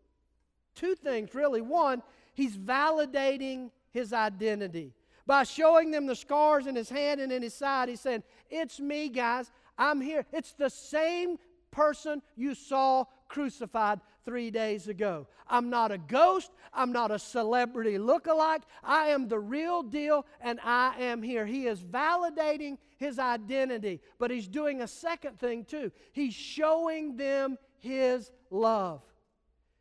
Two 0.74 0.94
things, 0.94 1.34
really. 1.34 1.60
One, 1.60 2.02
he's 2.34 2.56
validating 2.56 3.70
his 3.92 4.12
identity. 4.12 4.92
By 5.26 5.44
showing 5.44 5.90
them 5.90 6.06
the 6.06 6.16
scars 6.16 6.66
in 6.66 6.74
his 6.74 6.90
hand 6.90 7.20
and 7.20 7.30
in 7.30 7.42
his 7.42 7.54
side, 7.54 7.88
he's 7.88 8.00
saying, 8.00 8.22
It's 8.50 8.80
me, 8.80 9.08
guys. 9.08 9.50
I'm 9.78 10.00
here. 10.00 10.26
It's 10.32 10.52
the 10.52 10.70
same 10.70 11.38
person 11.70 12.22
you 12.36 12.54
saw 12.54 13.04
crucified 13.28 14.00
three 14.24 14.50
days 14.50 14.88
ago. 14.88 15.26
I'm 15.48 15.70
not 15.70 15.90
a 15.90 15.98
ghost. 15.98 16.50
I'm 16.72 16.92
not 16.92 17.10
a 17.10 17.18
celebrity 17.18 17.98
look-alike. 17.98 18.62
I 18.82 19.08
am 19.08 19.28
the 19.28 19.38
real 19.38 19.82
deal, 19.82 20.26
and 20.40 20.60
I 20.62 20.94
am 21.00 21.22
here. 21.22 21.46
He 21.46 21.66
is 21.66 21.80
validating 21.80 22.78
his 22.98 23.18
identity, 23.18 24.00
but 24.18 24.30
he's 24.30 24.48
doing 24.48 24.82
a 24.82 24.88
second 24.88 25.38
thing 25.38 25.64
too. 25.64 25.90
He's 26.12 26.34
showing 26.34 27.16
them 27.16 27.58
his 27.78 28.30
love. 28.50 29.02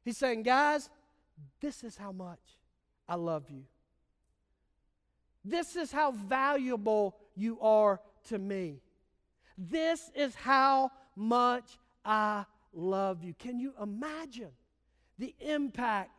He's 0.04 0.18
saying, 0.18 0.44
guys, 0.44 0.90
this 1.60 1.84
is 1.84 1.96
how 1.96 2.12
much 2.12 2.40
I 3.08 3.16
love 3.16 3.50
you. 3.50 3.64
This 5.44 5.76
is 5.76 5.92
how 5.92 6.12
valuable 6.12 7.16
you 7.36 7.60
are 7.62 8.00
to 8.30 8.38
me. 8.38 8.82
This 9.58 10.12
is 10.16 10.36
how 10.36 10.92
much 11.16 11.78
I 12.06 12.46
love 12.74 13.24
you. 13.24 13.34
Can 13.34 13.60
you 13.60 13.74
imagine 13.82 14.52
the 15.18 15.36
impact 15.40 16.12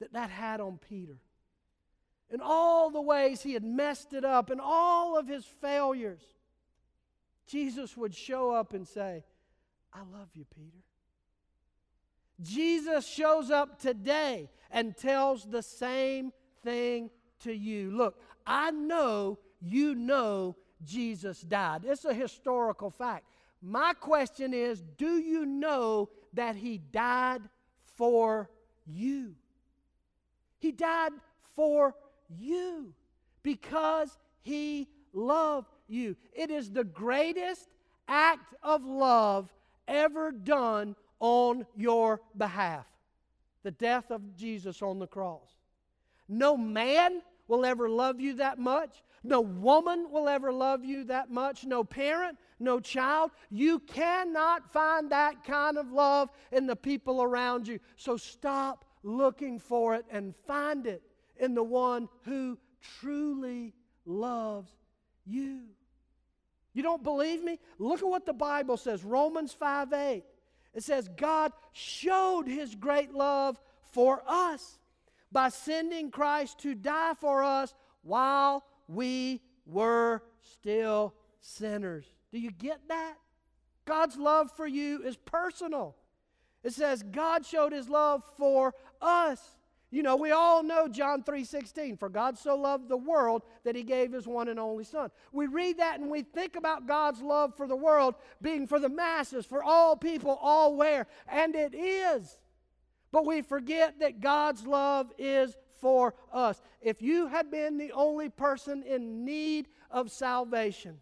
that 0.00 0.12
that 0.12 0.30
had 0.30 0.60
on 0.60 0.78
Peter? 0.88 1.18
In 2.30 2.40
all 2.42 2.90
the 2.90 3.00
ways 3.00 3.42
he 3.42 3.52
had 3.52 3.64
messed 3.64 4.12
it 4.12 4.24
up, 4.24 4.50
in 4.50 4.58
all 4.60 5.16
of 5.16 5.28
his 5.28 5.44
failures, 5.44 6.22
Jesus 7.46 7.96
would 7.96 8.14
show 8.14 8.50
up 8.50 8.74
and 8.74 8.86
say, 8.86 9.24
I 9.92 10.00
love 10.00 10.28
you, 10.34 10.44
Peter. 10.54 10.82
Jesus 12.42 13.06
shows 13.06 13.50
up 13.50 13.80
today 13.80 14.50
and 14.70 14.96
tells 14.96 15.44
the 15.44 15.62
same 15.62 16.32
thing 16.62 17.10
to 17.40 17.52
you. 17.52 17.90
Look, 17.90 18.20
I 18.46 18.70
know 18.70 19.38
you 19.60 19.94
know 19.94 20.56
Jesus 20.84 21.40
died. 21.40 21.82
It's 21.84 22.04
a 22.04 22.14
historical 22.14 22.90
fact. 22.90 23.26
My 23.62 23.94
question 23.94 24.52
is 24.54 24.82
do 24.96 25.18
you 25.18 25.46
know 25.46 26.10
that 26.34 26.56
He 26.56 26.78
died 26.78 27.42
for 27.96 28.50
you? 28.86 29.34
He 30.58 30.72
died 30.72 31.12
for 31.54 31.94
you 32.28 32.92
because 33.42 34.16
He 34.42 34.88
loved 35.12 35.68
you. 35.88 36.16
It 36.32 36.50
is 36.50 36.70
the 36.70 36.84
greatest 36.84 37.68
act 38.08 38.54
of 38.62 38.84
love 38.84 39.52
ever 39.88 40.30
done 40.32 40.96
on 41.18 41.66
your 41.74 42.20
behalf 42.36 42.86
the 43.66 43.72
death 43.72 44.12
of 44.12 44.36
Jesus 44.36 44.80
on 44.80 45.00
the 45.00 45.08
cross. 45.08 45.55
No 46.28 46.56
man 46.56 47.22
will 47.48 47.64
ever 47.64 47.88
love 47.88 48.20
you 48.20 48.34
that 48.34 48.58
much. 48.58 49.02
No 49.22 49.40
woman 49.40 50.08
will 50.10 50.28
ever 50.28 50.52
love 50.52 50.84
you 50.84 51.04
that 51.04 51.30
much. 51.30 51.64
No 51.64 51.84
parent, 51.84 52.38
no 52.60 52.80
child. 52.80 53.32
You 53.50 53.80
cannot 53.80 54.72
find 54.72 55.10
that 55.10 55.44
kind 55.44 55.78
of 55.78 55.90
love 55.90 56.30
in 56.52 56.66
the 56.66 56.76
people 56.76 57.22
around 57.22 57.66
you. 57.66 57.80
So 57.96 58.16
stop 58.16 58.84
looking 59.02 59.58
for 59.58 59.94
it 59.94 60.04
and 60.10 60.34
find 60.46 60.86
it 60.86 61.02
in 61.38 61.54
the 61.54 61.62
one 61.62 62.08
who 62.22 62.58
truly 63.00 63.74
loves 64.04 64.72
you. 65.24 65.62
You 66.72 66.82
don't 66.82 67.02
believe 67.02 67.42
me? 67.42 67.58
Look 67.78 68.00
at 68.00 68.08
what 68.08 68.26
the 68.26 68.32
Bible 68.32 68.76
says 68.76 69.02
Romans 69.02 69.52
5 69.52 69.92
8. 69.92 70.24
It 70.74 70.82
says, 70.82 71.08
God 71.16 71.52
showed 71.72 72.46
his 72.46 72.74
great 72.74 73.14
love 73.14 73.58
for 73.92 74.22
us 74.26 74.78
by 75.36 75.50
sending 75.50 76.10
Christ 76.10 76.60
to 76.60 76.74
die 76.74 77.12
for 77.20 77.44
us 77.44 77.74
while 78.00 78.64
we 78.88 79.42
were 79.66 80.22
still 80.40 81.12
sinners. 81.42 82.06
Do 82.32 82.38
you 82.38 82.50
get 82.50 82.80
that? 82.88 83.16
God's 83.84 84.16
love 84.16 84.50
for 84.56 84.66
you 84.66 85.02
is 85.02 85.18
personal. 85.18 85.94
It 86.64 86.72
says 86.72 87.02
God 87.02 87.44
showed 87.44 87.74
his 87.74 87.86
love 87.86 88.22
for 88.38 88.72
us. 89.02 89.58
You 89.90 90.02
know, 90.02 90.16
we 90.16 90.30
all 90.30 90.62
know 90.62 90.88
John 90.88 91.22
3:16, 91.22 91.98
for 91.98 92.08
God 92.08 92.38
so 92.38 92.56
loved 92.56 92.88
the 92.88 92.96
world 92.96 93.42
that 93.64 93.76
he 93.76 93.82
gave 93.82 94.12
his 94.12 94.26
one 94.26 94.48
and 94.48 94.58
only 94.58 94.84
son. 94.84 95.10
We 95.32 95.48
read 95.48 95.76
that 95.76 96.00
and 96.00 96.10
we 96.10 96.22
think 96.22 96.56
about 96.56 96.86
God's 96.86 97.20
love 97.20 97.54
for 97.54 97.68
the 97.68 97.76
world 97.76 98.14
being 98.40 98.66
for 98.66 98.78
the 98.78 98.88
masses, 98.88 99.44
for 99.44 99.62
all 99.62 99.98
people, 99.98 100.38
all 100.40 100.74
where, 100.74 101.06
and 101.28 101.54
it 101.54 101.74
is. 101.74 102.38
But 103.16 103.24
we 103.24 103.40
forget 103.40 103.98
that 104.00 104.20
God's 104.20 104.66
love 104.66 105.10
is 105.16 105.56
for 105.80 106.12
us. 106.34 106.60
If 106.82 107.00
you 107.00 107.28
had 107.28 107.50
been 107.50 107.78
the 107.78 107.90
only 107.92 108.28
person 108.28 108.82
in 108.82 109.24
need 109.24 109.68
of 109.90 110.10
salvation, 110.10 110.98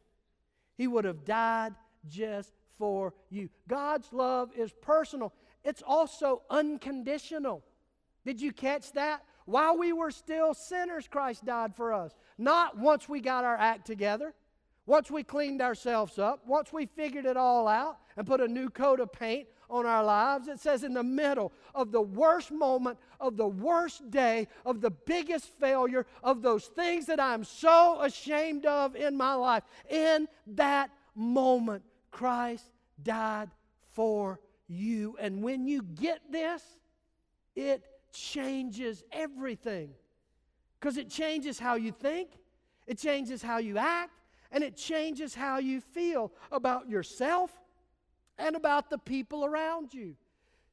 he 0.76 0.86
would 0.86 1.04
have 1.06 1.24
died 1.24 1.74
just 2.06 2.52
for 2.78 3.14
you. 3.30 3.48
God's 3.66 4.12
love 4.12 4.52
is 4.56 4.72
personal, 4.80 5.34
it's 5.64 5.82
also 5.84 6.42
unconditional. 6.50 7.64
Did 8.24 8.40
you 8.40 8.52
catch 8.52 8.92
that? 8.92 9.24
While 9.44 9.76
we 9.76 9.92
were 9.92 10.12
still 10.12 10.54
sinners, 10.54 11.08
Christ 11.08 11.44
died 11.44 11.74
for 11.74 11.92
us. 11.92 12.14
Not 12.38 12.78
once 12.78 13.08
we 13.08 13.20
got 13.20 13.42
our 13.42 13.56
act 13.56 13.88
together, 13.88 14.34
once 14.86 15.10
we 15.10 15.24
cleaned 15.24 15.60
ourselves 15.60 16.20
up, 16.20 16.46
once 16.46 16.72
we 16.72 16.86
figured 16.86 17.26
it 17.26 17.36
all 17.36 17.66
out 17.66 17.98
and 18.16 18.24
put 18.24 18.40
a 18.40 18.46
new 18.46 18.70
coat 18.70 19.00
of 19.00 19.10
paint 19.10 19.48
on 19.74 19.86
our 19.86 20.04
lives. 20.04 20.46
It 20.46 20.60
says, 20.60 20.84
in 20.84 20.94
the 20.94 21.02
middle 21.02 21.52
of 21.74 21.90
the 21.90 22.00
worst 22.00 22.52
moment, 22.52 22.98
of 23.18 23.36
the 23.36 23.46
worst 23.46 24.10
day, 24.10 24.46
of 24.64 24.80
the 24.80 24.90
biggest 24.90 25.46
failure, 25.58 26.06
of 26.22 26.42
those 26.42 26.66
things 26.66 27.06
that 27.06 27.18
I'm 27.18 27.42
so 27.44 28.00
ashamed 28.00 28.66
of 28.66 28.94
in 28.94 29.16
my 29.16 29.34
life, 29.34 29.64
in 29.90 30.28
that 30.46 30.90
moment, 31.14 31.82
Christ 32.10 32.64
died 33.02 33.50
for 33.92 34.38
you. 34.68 35.16
And 35.18 35.42
when 35.42 35.66
you 35.66 35.82
get 35.82 36.20
this, 36.30 36.62
it 37.56 37.82
changes 38.12 39.02
everything. 39.10 39.90
Because 40.78 40.96
it 40.96 41.10
changes 41.10 41.58
how 41.58 41.74
you 41.74 41.90
think, 41.90 42.30
it 42.86 42.98
changes 42.98 43.42
how 43.42 43.58
you 43.58 43.78
act, 43.78 44.12
and 44.52 44.62
it 44.62 44.76
changes 44.76 45.34
how 45.34 45.58
you 45.58 45.80
feel 45.80 46.30
about 46.52 46.88
yourself 46.88 47.50
and 48.38 48.56
about 48.56 48.90
the 48.90 48.98
people 48.98 49.44
around 49.44 49.94
you. 49.94 50.16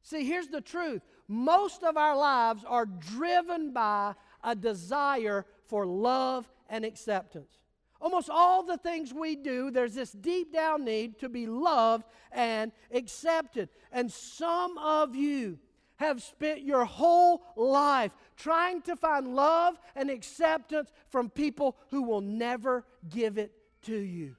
See, 0.03 0.25
here's 0.25 0.47
the 0.47 0.61
truth 0.61 1.01
most 1.27 1.83
of 1.83 1.97
our 1.97 2.17
lives 2.17 2.63
are 2.67 2.85
driven 2.85 3.71
by 3.71 4.13
a 4.43 4.55
desire 4.55 5.45
for 5.67 5.85
love 5.85 6.49
and 6.69 6.83
acceptance. 6.83 7.59
Almost 8.01 8.29
all 8.31 8.63
the 8.63 8.77
things 8.77 9.13
we 9.13 9.35
do, 9.35 9.69
there's 9.69 9.93
this 9.93 10.11
deep 10.11 10.51
down 10.51 10.83
need 10.83 11.19
to 11.19 11.29
be 11.29 11.45
loved 11.45 12.05
and 12.31 12.71
accepted. 12.91 13.69
And 13.91 14.11
some 14.11 14.77
of 14.79 15.15
you 15.15 15.59
have 15.97 16.23
spent 16.23 16.63
your 16.63 16.83
whole 16.83 17.43
life 17.55 18.11
trying 18.35 18.81
to 18.81 18.95
find 18.95 19.35
love 19.35 19.79
and 19.95 20.09
acceptance 20.09 20.91
from 21.09 21.29
people 21.29 21.77
who 21.91 22.01
will 22.01 22.21
never 22.21 22.83
give 23.07 23.37
it 23.37 23.51
to 23.83 23.95
you. 23.95 24.35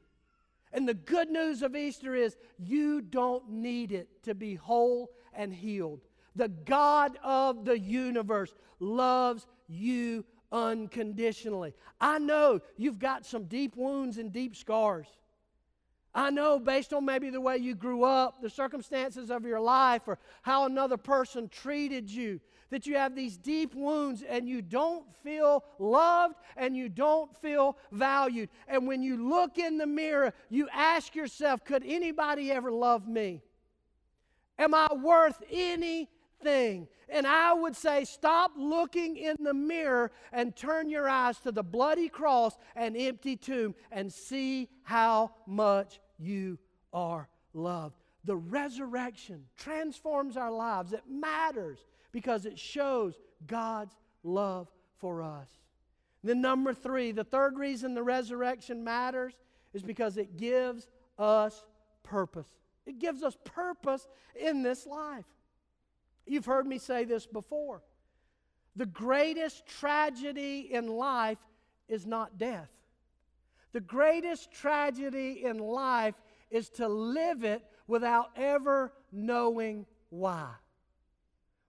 And 0.73 0.89
the 0.89 0.95
good 0.95 1.31
news 1.31 1.63
of 1.63 1.77
Easter 1.77 2.15
is 2.15 2.37
you 2.59 3.01
don't 3.01 3.51
need 3.51 3.93
it 3.93 4.09
to 4.25 4.35
be 4.35 4.55
whole 4.55 5.11
and 5.35 5.53
healed. 5.53 6.01
The 6.35 6.49
God 6.49 7.19
of 7.23 7.65
the 7.65 7.79
universe 7.79 8.55
loves 8.81 9.47
you 9.69 10.25
unconditionally. 10.51 11.75
I 12.01 12.19
know 12.19 12.61
you've 12.77 12.99
got 12.99 13.27
some 13.27 13.45
deep 13.45 13.77
wounds 13.77 14.19
and 14.19 14.33
deep 14.33 14.57
scars. 14.57 15.07
I 16.15 16.31
know 16.31 16.59
based 16.59 16.93
on 16.93 17.07
maybe 17.07 17.31
the 17.31 17.41
way 17.41 17.57
you 17.57 17.75
grew 17.75 18.05
up, 18.05 18.43
the 18.43 18.51
circumstances 18.51 19.31
of 19.31 19.45
your 19.45 19.61
life, 19.61 20.03
or 20.07 20.19
how 20.43 20.67
another 20.67 20.99
person 20.99 21.49
treated 21.49 22.11
you, 22.11 22.39
that 22.73 22.87
you 22.87 22.97
have 22.97 23.15
these 23.15 23.37
deep 23.37 23.75
wounds 23.75 24.25
and 24.27 24.49
you 24.49 24.63
don't 24.63 25.05
feel 25.23 25.63
loved 25.79 26.37
and 26.57 26.75
you 26.75 26.89
don't 26.89 27.37
feel 27.37 27.77
valued. 27.93 28.49
And 28.67 28.87
when 28.87 29.03
you 29.03 29.29
look 29.29 29.59
in 29.59 29.77
the 29.77 29.87
mirror, 29.87 30.33
you 30.49 30.71
ask 30.73 31.15
yourself, 31.15 31.67
could 31.67 31.85
anybody 31.87 32.51
ever 32.51 32.73
love 32.73 33.07
me? 33.07 33.43
Am 34.59 34.75
I 34.75 34.89
worth 34.95 35.43
anything. 35.51 36.89
And 37.11 37.27
I 37.27 37.53
would 37.53 37.77
say, 37.77 38.07
stop 38.07 38.53
looking 38.57 39.19
in 39.19 39.37
the 39.39 39.53
mirror 39.53 40.11
and 40.33 40.57
turn 40.57 40.89
your 40.89 41.11
eyes 41.11 41.39
to 41.41 41.53
the 41.53 41.63
bloody 41.63 42.09
cross 42.09 42.57
and 42.75 42.97
empty 42.97 43.37
tomb 43.37 43.75
and 43.91 44.11
see 44.11 44.71
how 44.83 45.33
much 45.47 46.01
you 46.19 46.59
are 46.95 47.29
loved. 47.53 47.97
The 48.25 48.37
resurrection 48.37 49.45
transforms 49.59 50.39
our 50.39 50.51
lives. 50.51 50.95
It 50.95 51.03
matters 51.07 51.81
because 52.13 52.47
it 52.47 52.59
shows 52.59 53.19
God's 53.47 53.95
love 54.23 54.71
for 54.99 55.23
us. 55.23 55.49
Then, 56.23 56.41
number 56.41 56.73
three, 56.73 57.11
the 57.11 57.25
third 57.25 57.59
reason 57.59 57.95
the 57.95 58.03
resurrection 58.03 58.85
matters 58.85 59.35
is 59.75 59.83
because 59.83 60.17
it 60.17 60.37
gives 60.37 60.89
us 61.19 61.65
purpose. 62.03 62.49
It 62.87 62.99
gives 62.99 63.23
us 63.23 63.37
purpose 63.45 64.07
in 64.39 64.63
this 64.63 64.87
life. 64.87 65.25
You've 66.27 66.47
heard 66.47 66.67
me 66.67 66.79
say 66.79 67.05
this 67.05 67.27
before. 67.27 67.83
The 68.77 68.87
greatest 68.87 69.67
tragedy 69.67 70.69
in 70.73 70.87
life 70.87 71.39
is 71.89 72.07
not 72.07 72.39
death. 72.39 72.71
The 73.73 73.81
greatest 73.81 74.53
tragedy 74.53 75.45
in 75.45 75.59
life 75.59 76.15
is 76.51 76.69
to 76.71 76.89
live 76.89 77.45
it 77.45 77.63
without 77.87 78.31
ever 78.37 78.93
knowing 79.11 79.87
why, 80.11 80.51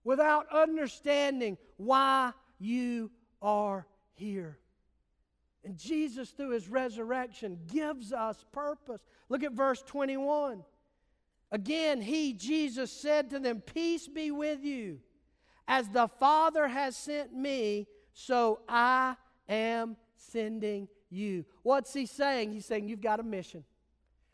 without 0.03 0.47
understanding 0.51 1.57
why 1.77 2.31
you 2.59 3.11
are 3.41 3.85
here. 4.13 4.57
And 5.65 5.77
Jesus, 5.77 6.31
through 6.31 6.51
his 6.51 6.67
resurrection, 6.67 7.57
gives 7.71 8.11
us 8.11 8.43
purpose. 8.51 9.01
Look 9.29 9.43
at 9.43 9.53
verse 9.53 9.81
21. 9.81 10.63
Again, 11.51 12.01
he, 12.01 12.33
Jesus, 12.33 12.91
said 12.91 13.29
to 13.29 13.39
them, 13.39 13.61
Peace 13.61 14.07
be 14.07 14.31
with 14.31 14.63
you. 14.63 14.99
As 15.67 15.87
the 15.89 16.07
Father 16.19 16.67
has 16.67 16.97
sent 16.97 17.33
me, 17.33 17.87
so 18.11 18.59
I 18.67 19.15
am 19.47 19.95
sending 20.17 20.89
you. 21.09 21.45
What's 21.61 21.93
he 21.93 22.05
saying? 22.05 22.51
He's 22.51 22.65
saying, 22.65 22.89
You've 22.89 23.01
got 23.01 23.19
a 23.19 23.23
mission, 23.23 23.63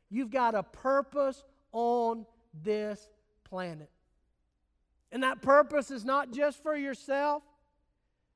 you've 0.10 0.32
got 0.32 0.56
a 0.56 0.64
purpose 0.64 1.44
on 1.72 2.26
this 2.64 3.10
planet. 3.44 3.90
And 5.12 5.24
that 5.24 5.42
purpose 5.42 5.92
is 5.92 6.06
not 6.06 6.32
just 6.32 6.62
for 6.62 6.76
yourself, 6.76 7.44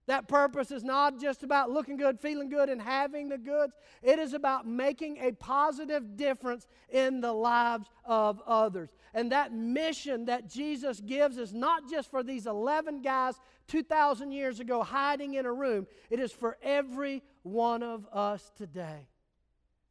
that 0.06 0.28
purpose 0.28 0.72
is 0.72 0.84
not 0.84 1.22
just 1.22 1.44
about 1.44 1.72
looking 1.72 1.96
good, 1.96 2.20
feeling 2.20 2.50
good, 2.50 2.68
and 2.68 2.82
having 2.82 3.30
the 3.30 3.38
goods. 3.38 3.74
It 4.02 4.20
is 4.20 4.34
about 4.34 4.68
making 4.68 5.18
a 5.20 5.32
positive 5.32 6.18
difference 6.18 6.68
in 6.90 7.22
the 7.22 7.32
lives 7.32 7.88
of 8.04 8.42
others. 8.46 8.90
And 9.14 9.32
that 9.32 9.54
mission 9.54 10.26
that 10.26 10.50
Jesus 10.50 11.00
gives 11.00 11.38
is 11.38 11.54
not 11.54 11.90
just 11.90 12.12
for 12.12 12.22
these 12.22 12.48
11 12.48 13.02
guys 13.02 13.40
2,000 13.70 14.34
years 14.34 14.60
ago 14.60 14.84
hiding 14.84 15.36
in 15.36 15.46
a 15.46 15.54
room, 15.54 15.88
it 16.10 16.20
is 16.20 16.34
for 16.34 16.58
every 16.62 17.24
one 17.44 17.82
of 17.82 18.06
us 18.12 18.52
today. 18.58 19.08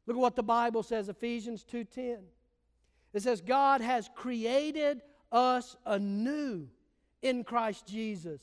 Look 0.05 0.17
at 0.17 0.21
what 0.21 0.35
the 0.35 0.43
Bible 0.43 0.83
says, 0.83 1.09
Ephesians 1.09 1.63
2:10. 1.63 2.19
It 3.13 3.21
says, 3.21 3.41
God 3.41 3.81
has 3.81 4.09
created 4.15 5.01
us 5.33 5.75
anew 5.85 6.69
in 7.21 7.43
Christ 7.43 7.87
Jesus 7.87 8.41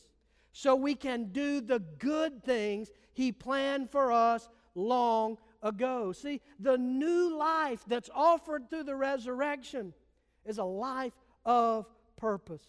so 0.52 0.74
we 0.74 0.94
can 0.94 1.26
do 1.32 1.60
the 1.60 1.78
good 1.98 2.42
things 2.44 2.90
He 3.14 3.32
planned 3.32 3.90
for 3.90 4.12
us 4.12 4.48
long 4.74 5.38
ago. 5.62 6.12
See, 6.12 6.40
the 6.58 6.76
new 6.76 7.36
life 7.36 7.84
that's 7.86 8.10
offered 8.14 8.68
through 8.68 8.84
the 8.84 8.96
resurrection 8.96 9.94
is 10.44 10.58
a 10.58 10.64
life 10.64 11.12
of 11.44 11.86
purpose. 12.16 12.64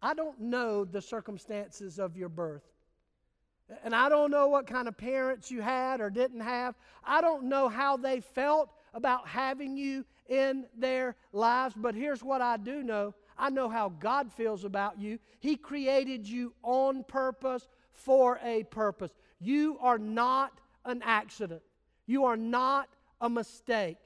I 0.00 0.14
don't 0.14 0.40
know 0.40 0.84
the 0.84 1.02
circumstances 1.02 1.98
of 1.98 2.16
your 2.16 2.28
birth. 2.28 2.62
And 3.84 3.94
I 3.94 4.08
don't 4.08 4.30
know 4.30 4.48
what 4.48 4.66
kind 4.66 4.88
of 4.88 4.96
parents 4.96 5.50
you 5.50 5.60
had 5.60 6.00
or 6.00 6.08
didn't 6.08 6.40
have. 6.40 6.74
I 7.04 7.20
don't 7.20 7.44
know 7.44 7.68
how 7.68 7.96
they 7.96 8.20
felt 8.20 8.70
about 8.94 9.28
having 9.28 9.76
you 9.76 10.04
in 10.28 10.66
their 10.76 11.16
lives. 11.32 11.74
But 11.76 11.94
here's 11.94 12.22
what 12.22 12.40
I 12.40 12.56
do 12.56 12.82
know 12.82 13.14
I 13.36 13.50
know 13.50 13.68
how 13.68 13.88
God 13.88 14.32
feels 14.32 14.64
about 14.64 14.98
you. 14.98 15.18
He 15.38 15.56
created 15.56 16.28
you 16.28 16.54
on 16.62 17.04
purpose 17.04 17.68
for 17.92 18.40
a 18.42 18.64
purpose. 18.64 19.12
You 19.40 19.78
are 19.80 19.98
not 19.98 20.60
an 20.84 21.02
accident, 21.04 21.62
you 22.06 22.24
are 22.24 22.36
not 22.36 22.88
a 23.20 23.28
mistake. 23.28 23.98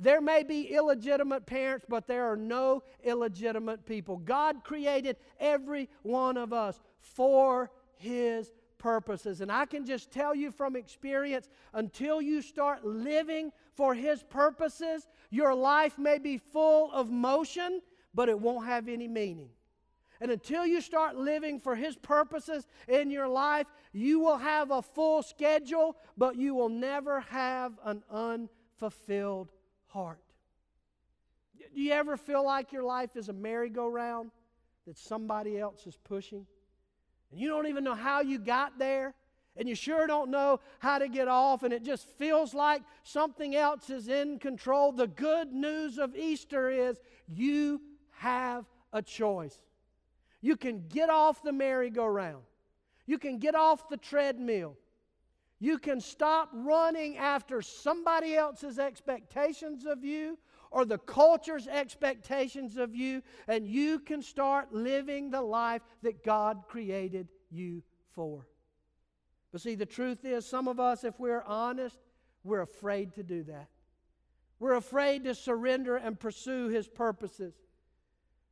There 0.00 0.20
may 0.20 0.44
be 0.44 0.72
illegitimate 0.72 1.44
parents, 1.44 1.84
but 1.88 2.06
there 2.06 2.30
are 2.30 2.36
no 2.36 2.84
illegitimate 3.02 3.84
people. 3.84 4.18
God 4.18 4.62
created 4.62 5.16
every 5.40 5.88
one 6.02 6.36
of 6.36 6.52
us 6.52 6.80
for 7.00 7.72
His 7.96 8.52
purposes. 8.78 9.40
And 9.40 9.50
I 9.50 9.66
can 9.66 9.84
just 9.84 10.10
tell 10.10 10.34
you 10.34 10.50
from 10.50 10.76
experience 10.76 11.48
until 11.74 12.22
you 12.22 12.40
start 12.42 12.84
living 12.84 13.52
for 13.74 13.94
His 13.94 14.22
purposes, 14.22 15.06
your 15.30 15.54
life 15.54 15.98
may 15.98 16.18
be 16.18 16.38
full 16.38 16.90
of 16.92 17.10
motion 17.10 17.80
but 18.14 18.28
it 18.28 18.40
won't 18.40 18.66
have 18.66 18.88
any 18.88 19.08
meaning. 19.08 19.50
And 20.20 20.32
until 20.32 20.66
you 20.66 20.80
start 20.80 21.16
living 21.16 21.60
for 21.60 21.76
His 21.76 21.96
purposes 21.96 22.66
in 22.88 23.10
your 23.10 23.28
life, 23.28 23.68
you 23.92 24.18
will 24.18 24.38
have 24.38 24.72
a 24.72 24.82
full 24.82 25.22
schedule, 25.22 25.96
but 26.16 26.34
you 26.34 26.54
will 26.54 26.68
never 26.68 27.20
have 27.20 27.74
an 27.84 28.02
unfulfilled 28.10 29.52
heart. 29.86 30.18
Do 31.74 31.80
you 31.80 31.92
ever 31.92 32.16
feel 32.16 32.44
like 32.44 32.72
your 32.72 32.82
life 32.82 33.14
is 33.14 33.28
a 33.28 33.32
merry-go-round 33.32 34.32
that 34.86 34.98
somebody 34.98 35.60
else 35.60 35.86
is 35.86 35.96
pushing? 36.02 36.44
And 37.30 37.40
you 37.40 37.48
don't 37.48 37.66
even 37.66 37.84
know 37.84 37.94
how 37.94 38.20
you 38.20 38.38
got 38.38 38.78
there, 38.78 39.14
and 39.56 39.68
you 39.68 39.74
sure 39.74 40.06
don't 40.06 40.30
know 40.30 40.60
how 40.78 40.98
to 40.98 41.08
get 41.08 41.28
off, 41.28 41.62
and 41.62 41.72
it 41.72 41.82
just 41.82 42.08
feels 42.08 42.54
like 42.54 42.82
something 43.02 43.54
else 43.54 43.90
is 43.90 44.08
in 44.08 44.38
control. 44.38 44.92
The 44.92 45.08
good 45.08 45.52
news 45.52 45.98
of 45.98 46.16
Easter 46.16 46.70
is 46.70 46.98
you 47.26 47.80
have 48.12 48.64
a 48.92 49.02
choice. 49.02 49.58
You 50.40 50.56
can 50.56 50.84
get 50.88 51.10
off 51.10 51.42
the 51.42 51.52
merry-go-round. 51.52 52.42
You 53.06 53.18
can 53.18 53.38
get 53.38 53.54
off 53.54 53.88
the 53.88 53.96
treadmill. 53.96 54.76
You 55.58 55.78
can 55.78 56.00
stop 56.00 56.50
running 56.52 57.18
after 57.18 57.60
somebody 57.60 58.36
else's 58.36 58.78
expectations 58.78 59.84
of 59.84 60.04
you 60.04 60.38
or 60.70 60.84
the 60.84 60.98
culture's 60.98 61.66
expectations 61.66 62.76
of 62.76 62.94
you, 62.94 63.22
and 63.46 63.66
you 63.66 63.98
can 63.98 64.22
start 64.22 64.72
living 64.72 65.30
the 65.30 65.42
life 65.42 65.82
that 66.02 66.24
God 66.24 66.62
created 66.68 67.28
you 67.50 67.82
for. 68.12 68.46
But 69.52 69.60
see, 69.62 69.74
the 69.74 69.86
truth 69.86 70.24
is, 70.24 70.46
some 70.46 70.68
of 70.68 70.78
us, 70.78 71.04
if 71.04 71.18
we're 71.18 71.42
honest, 71.42 71.98
we're 72.44 72.62
afraid 72.62 73.14
to 73.14 73.22
do 73.22 73.42
that. 73.44 73.68
We're 74.60 74.74
afraid 74.74 75.24
to 75.24 75.34
surrender 75.34 75.96
and 75.96 76.18
pursue 76.18 76.68
His 76.68 76.88
purposes. 76.88 77.54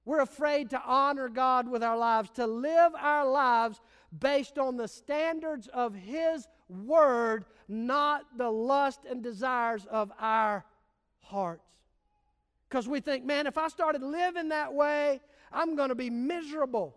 We're 0.04 0.20
afraid 0.20 0.70
to 0.70 0.80
honor 0.80 1.28
God 1.28 1.68
with 1.68 1.82
our 1.82 1.98
lives, 1.98 2.30
to 2.30 2.46
live 2.46 2.92
our 2.96 3.28
lives 3.28 3.80
based 4.16 4.56
on 4.56 4.76
the 4.76 4.86
standards 4.86 5.66
of 5.68 5.94
His 5.94 6.46
Word, 6.68 7.44
not 7.68 8.24
the 8.38 8.50
lust 8.50 9.00
and 9.08 9.22
desires 9.22 9.86
of 9.90 10.12
our 10.18 10.64
hearts. 11.20 11.62
Because 12.68 12.88
we 12.88 13.00
think, 13.00 13.24
man, 13.24 13.46
if 13.46 13.58
I 13.58 13.68
started 13.68 14.02
living 14.02 14.48
that 14.48 14.72
way, 14.72 15.20
I'm 15.52 15.76
going 15.76 15.90
to 15.90 15.94
be 15.94 16.10
miserable. 16.10 16.96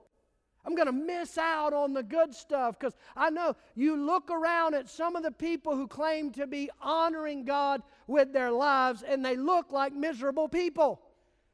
I'm 0.66 0.76
going 0.76 0.88
to 0.88 0.92
miss 0.92 1.38
out 1.38 1.74
on 1.74 1.94
the 1.94 2.04
good 2.04 2.34
stuff 2.34 2.78
because 2.78 2.96
I 3.16 3.30
know 3.30 3.56
you 3.76 3.96
look 3.96 4.30
around 4.30 4.76
at 4.76 4.90
some 4.90 5.16
of 5.16 5.24
the 5.24 5.32
people 5.32 5.76
who 5.76 5.88
claim 5.88 6.32
to 6.34 6.48
be 6.48 6.70
honoring 6.82 7.46
God 7.46 7.82
with 8.08 8.34
their 8.34 8.52
lives 8.52 9.04
and 9.04 9.24
they 9.24 9.36
look 9.36 9.72
like 9.72 9.94
miserable 9.94 10.50
people. 10.50 11.02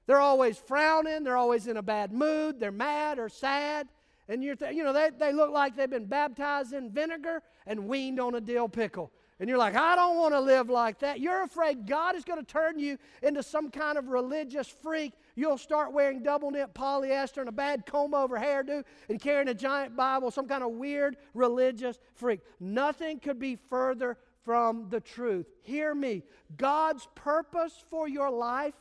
They're 0.07 0.19
always 0.19 0.57
frowning. 0.57 1.23
They're 1.23 1.37
always 1.37 1.67
in 1.67 1.77
a 1.77 1.83
bad 1.83 2.11
mood. 2.11 2.59
They're 2.59 2.71
mad 2.71 3.19
or 3.19 3.29
sad. 3.29 3.87
And 4.27 4.43
you're, 4.43 4.55
th- 4.55 4.75
you 4.75 4.83
know, 4.83 4.93
they, 4.93 5.11
they 5.17 5.31
look 5.31 5.51
like 5.51 5.75
they've 5.75 5.89
been 5.89 6.05
baptized 6.05 6.73
in 6.73 6.91
vinegar 6.91 7.43
and 7.67 7.87
weaned 7.87 8.19
on 8.19 8.35
a 8.35 8.41
dill 8.41 8.69
pickle. 8.69 9.11
And 9.39 9.49
you're 9.49 9.57
like, 9.57 9.75
I 9.75 9.95
don't 9.97 10.15
want 10.17 10.33
to 10.33 10.39
live 10.39 10.69
like 10.69 10.99
that. 10.99 11.19
You're 11.19 11.43
afraid 11.43 11.85
God 11.85 12.15
is 12.15 12.23
going 12.23 12.39
to 12.39 12.45
turn 12.45 12.79
you 12.79 12.97
into 13.21 13.43
some 13.43 13.69
kind 13.69 13.97
of 13.97 14.07
religious 14.07 14.67
freak. 14.67 15.11
You'll 15.35 15.57
start 15.57 15.91
wearing 15.91 16.23
double 16.23 16.51
knit 16.51 16.73
polyester 16.73 17.39
and 17.39 17.49
a 17.49 17.51
bad 17.51 17.85
comb 17.85 18.13
over 18.13 18.37
hairdo 18.37 18.83
and 19.09 19.19
carrying 19.19 19.49
a 19.49 19.53
giant 19.53 19.95
Bible, 19.95 20.31
some 20.31 20.47
kind 20.47 20.63
of 20.63 20.71
weird 20.71 21.17
religious 21.33 21.99
freak. 22.13 22.39
Nothing 22.61 23.19
could 23.19 23.37
be 23.37 23.57
further 23.69 24.17
from 24.45 24.87
the 24.89 25.01
truth. 25.01 25.47
Hear 25.63 25.93
me. 25.93 26.23
God's 26.55 27.07
purpose 27.15 27.83
for 27.89 28.07
your 28.07 28.29
life 28.29 28.75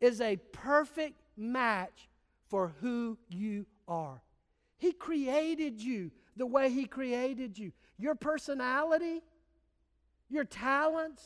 is 0.00 0.20
a 0.20 0.36
perfect 0.52 1.22
match 1.36 2.08
for 2.48 2.74
who 2.80 3.16
you 3.30 3.64
are. 3.88 4.20
He 4.76 4.92
created 4.92 5.80
you 5.80 6.10
the 6.36 6.46
way 6.46 6.70
He 6.70 6.84
created 6.84 7.58
you. 7.58 7.72
Your 7.98 8.14
personality, 8.14 9.22
your 10.28 10.44
talents, 10.44 11.22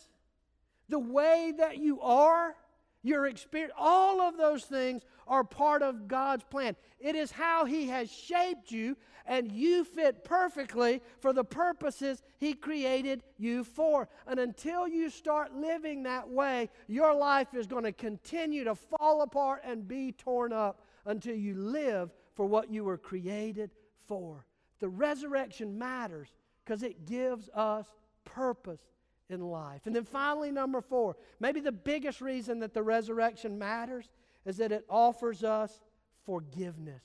the 0.88 0.98
way 0.98 1.52
that 1.58 1.78
you 1.78 2.00
are 2.00 2.54
your 3.02 3.26
experience, 3.26 3.72
all 3.78 4.20
of 4.20 4.36
those 4.36 4.64
things 4.64 5.02
are 5.26 5.44
part 5.44 5.82
of 5.82 6.06
God's 6.06 6.44
plan. 6.44 6.76
It 6.98 7.14
is 7.14 7.30
how 7.30 7.64
He 7.64 7.88
has 7.88 8.10
shaped 8.10 8.70
you, 8.70 8.96
and 9.24 9.50
you 9.50 9.84
fit 9.84 10.24
perfectly 10.24 11.00
for 11.18 11.32
the 11.32 11.44
purposes 11.44 12.22
He 12.38 12.52
created 12.52 13.22
you 13.38 13.64
for. 13.64 14.08
And 14.26 14.38
until 14.38 14.86
you 14.86 15.08
start 15.08 15.54
living 15.54 16.02
that 16.02 16.28
way, 16.28 16.68
your 16.88 17.14
life 17.14 17.54
is 17.54 17.66
going 17.66 17.84
to 17.84 17.92
continue 17.92 18.64
to 18.64 18.74
fall 18.74 19.22
apart 19.22 19.62
and 19.64 19.88
be 19.88 20.12
torn 20.12 20.52
up 20.52 20.82
until 21.06 21.34
you 21.34 21.54
live 21.54 22.10
for 22.34 22.44
what 22.44 22.70
you 22.70 22.84
were 22.84 22.98
created 22.98 23.70
for. 24.06 24.44
The 24.80 24.88
resurrection 24.88 25.78
matters 25.78 26.28
because 26.64 26.82
it 26.82 27.06
gives 27.06 27.48
us 27.54 27.86
purpose 28.34 28.80
in 29.28 29.40
life. 29.40 29.82
And 29.86 29.94
then 29.94 30.04
finally, 30.04 30.50
number 30.50 30.80
four, 30.80 31.16
maybe 31.38 31.60
the 31.60 31.72
biggest 31.72 32.20
reason 32.20 32.58
that 32.60 32.74
the 32.74 32.82
resurrection 32.82 33.58
matters 33.58 34.08
is 34.44 34.56
that 34.58 34.72
it 34.72 34.84
offers 34.88 35.44
us 35.44 35.80
forgiveness. 36.24 37.02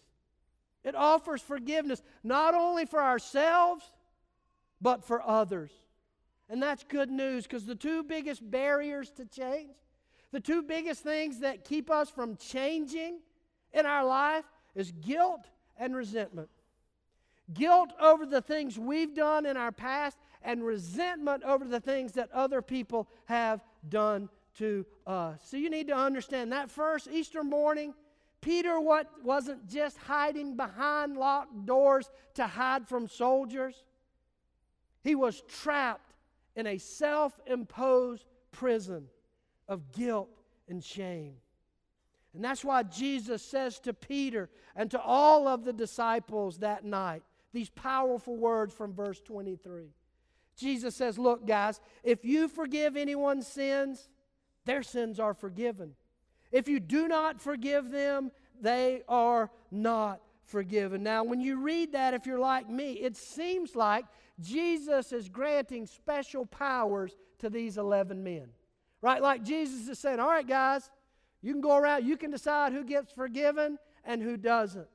It 0.83 0.95
offers 0.95 1.41
forgiveness 1.41 2.01
not 2.23 2.53
only 2.53 2.85
for 2.85 3.01
ourselves, 3.01 3.91
but 4.81 5.03
for 5.03 5.21
others. 5.27 5.71
And 6.49 6.61
that's 6.61 6.83
good 6.83 7.09
news 7.09 7.43
because 7.43 7.65
the 7.65 7.75
two 7.75 8.03
biggest 8.03 8.49
barriers 8.49 9.11
to 9.11 9.25
change, 9.25 9.75
the 10.31 10.39
two 10.39 10.61
biggest 10.61 11.01
things 11.01 11.39
that 11.39 11.65
keep 11.65 11.89
us 11.89 12.09
from 12.09 12.37
changing 12.37 13.19
in 13.73 13.85
our 13.85 14.05
life 14.05 14.45
is 14.75 14.91
guilt 14.91 15.47
and 15.77 15.95
resentment. 15.95 16.49
Guilt 17.53 17.93
over 17.99 18.25
the 18.25 18.41
things 18.41 18.77
we've 18.77 19.13
done 19.13 19.45
in 19.45 19.57
our 19.57 19.71
past 19.71 20.17
and 20.45 20.63
resentment 20.63 21.43
over 21.43 21.65
the 21.65 21.79
things 21.79 22.13
that 22.13 22.31
other 22.31 22.61
people 22.61 23.09
have 23.25 23.63
done 23.89 24.29
to 24.57 24.85
us. 25.05 25.41
So 25.43 25.57
you 25.57 25.69
need 25.69 25.87
to 25.87 25.95
understand 25.95 26.51
that 26.51 26.71
first 26.71 27.09
Easter 27.11 27.43
morning, 27.43 27.93
Peter 28.41 28.79
what 28.79 29.09
wasn't 29.23 29.67
just 29.67 29.97
hiding 29.97 30.55
behind 30.55 31.17
locked 31.17 31.65
doors 31.65 32.09
to 32.35 32.45
hide 32.47 32.87
from 32.87 33.07
soldiers. 33.07 33.83
He 35.03 35.15
was 35.15 35.41
trapped 35.47 36.13
in 36.55 36.67
a 36.67 36.77
self-imposed 36.77 38.23
prison 38.51 39.07
of 39.67 39.91
guilt 39.91 40.29
and 40.69 40.83
shame. 40.83 41.33
And 42.33 42.43
that's 42.43 42.63
why 42.63 42.83
Jesus 42.83 43.41
says 43.41 43.79
to 43.79 43.93
Peter 43.93 44.49
and 44.75 44.91
to 44.91 45.01
all 45.01 45.47
of 45.47 45.63
the 45.63 45.73
disciples 45.73 46.59
that 46.59 46.85
night 46.85 47.23
these 47.53 47.69
powerful 47.69 48.35
words 48.35 48.73
from 48.73 48.93
verse 48.93 49.21
23. 49.21 49.85
Jesus 50.55 50.95
says, 50.95 51.17
Look, 51.17 51.45
guys, 51.45 51.79
if 52.03 52.23
you 52.23 52.47
forgive 52.47 52.95
anyone's 52.95 53.47
sins, 53.47 54.09
their 54.65 54.83
sins 54.83 55.19
are 55.19 55.33
forgiven. 55.33 55.93
If 56.51 56.67
you 56.67 56.79
do 56.79 57.07
not 57.07 57.41
forgive 57.41 57.91
them, 57.91 58.31
they 58.61 59.03
are 59.07 59.51
not 59.71 60.21
forgiven. 60.45 61.03
Now, 61.03 61.23
when 61.23 61.41
you 61.41 61.61
read 61.61 61.91
that, 61.93 62.13
if 62.13 62.25
you're 62.25 62.39
like 62.39 62.69
me, 62.69 62.93
it 62.93 63.17
seems 63.17 63.75
like 63.75 64.05
Jesus 64.39 65.11
is 65.11 65.27
granting 65.27 65.85
special 65.85 66.45
powers 66.45 67.15
to 67.39 67.49
these 67.49 67.77
11 67.77 68.23
men. 68.23 68.47
Right? 69.01 69.21
Like 69.21 69.43
Jesus 69.43 69.87
is 69.87 69.99
saying, 69.99 70.19
All 70.19 70.29
right, 70.29 70.47
guys, 70.47 70.89
you 71.41 71.51
can 71.51 71.61
go 71.61 71.77
around, 71.77 72.05
you 72.05 72.17
can 72.17 72.31
decide 72.31 72.73
who 72.73 72.83
gets 72.83 73.11
forgiven 73.11 73.77
and 74.03 74.21
who 74.21 74.37
doesn't. 74.37 74.87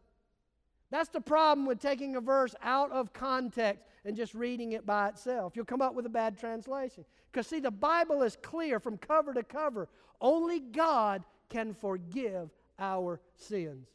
That's 0.91 1.09
the 1.09 1.21
problem 1.21 1.67
with 1.67 1.79
taking 1.79 2.17
a 2.17 2.21
verse 2.21 2.55
out 2.63 2.91
of 2.91 3.13
context 3.13 3.85
and 4.05 4.17
just 4.17 4.35
reading 4.35 4.73
it 4.73 4.87
by 4.87 5.09
itself. 5.09 5.53
You'll 5.55 5.65
come 5.65 5.83
up 5.83 5.95
with 5.95 6.07
a 6.07 6.11
bad 6.11 6.39
translation. 6.39 7.05
Because, 7.31 7.47
see, 7.47 7.61
the 7.61 7.71
Bible 7.71 8.23
is 8.23 8.37
clear 8.43 8.81
from 8.81 8.97
cover 8.97 9.35
to 9.35 9.43
cover. 9.43 9.89
Only 10.21 10.61
God 10.61 11.25
can 11.49 11.75
forgive 11.75 12.51
our 12.79 13.21
sins. 13.37 13.89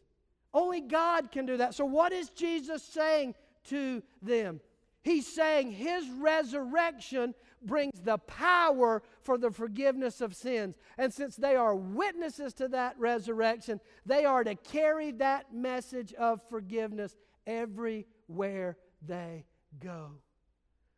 Only 0.53 0.81
God 0.81 1.31
can 1.31 1.45
do 1.45 1.57
that. 1.57 1.73
So, 1.73 1.85
what 1.85 2.13
is 2.13 2.29
Jesus 2.29 2.83
saying 2.83 3.35
to 3.65 4.01
them? 4.21 4.61
He's 5.03 5.27
saying 5.27 5.71
his 5.71 6.09
resurrection 6.09 7.35
brings 7.61 7.99
the 8.01 8.17
power 8.17 9.03
for 9.21 9.37
the 9.37 9.51
forgiveness 9.51 10.21
of 10.21 10.35
sins. 10.35 10.75
And 10.97 11.13
since 11.13 11.35
they 11.35 11.55
are 11.55 11.75
witnesses 11.75 12.53
to 12.55 12.67
that 12.69 12.97
resurrection, 12.97 13.81
they 14.05 14.25
are 14.25 14.43
to 14.43 14.55
carry 14.55 15.11
that 15.13 15.53
message 15.53 16.13
of 16.13 16.41
forgiveness 16.49 17.15
everywhere 17.45 18.77
they 19.05 19.45
go. 19.79 20.11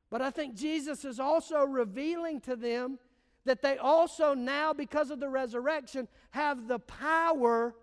But 0.09 0.21
I 0.21 0.31
think 0.31 0.55
Jesus 0.55 1.03
is 1.05 1.19
also 1.19 1.63
revealing 1.63 2.39
to 2.41 2.55
them 2.55 2.99
that 3.45 3.61
they 3.61 3.77
also 3.77 4.33
now, 4.33 4.73
because 4.73 5.09
of 5.09 5.19
the 5.19 5.29
resurrection, 5.29 6.07
have 6.31 6.67
the 6.67 6.79
power 6.79 7.75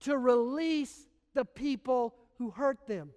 to 0.00 0.16
release 0.16 1.06
the 1.34 1.44
people 1.44 2.14
who 2.38 2.50
hurt 2.50 2.86
them. 2.86 3.10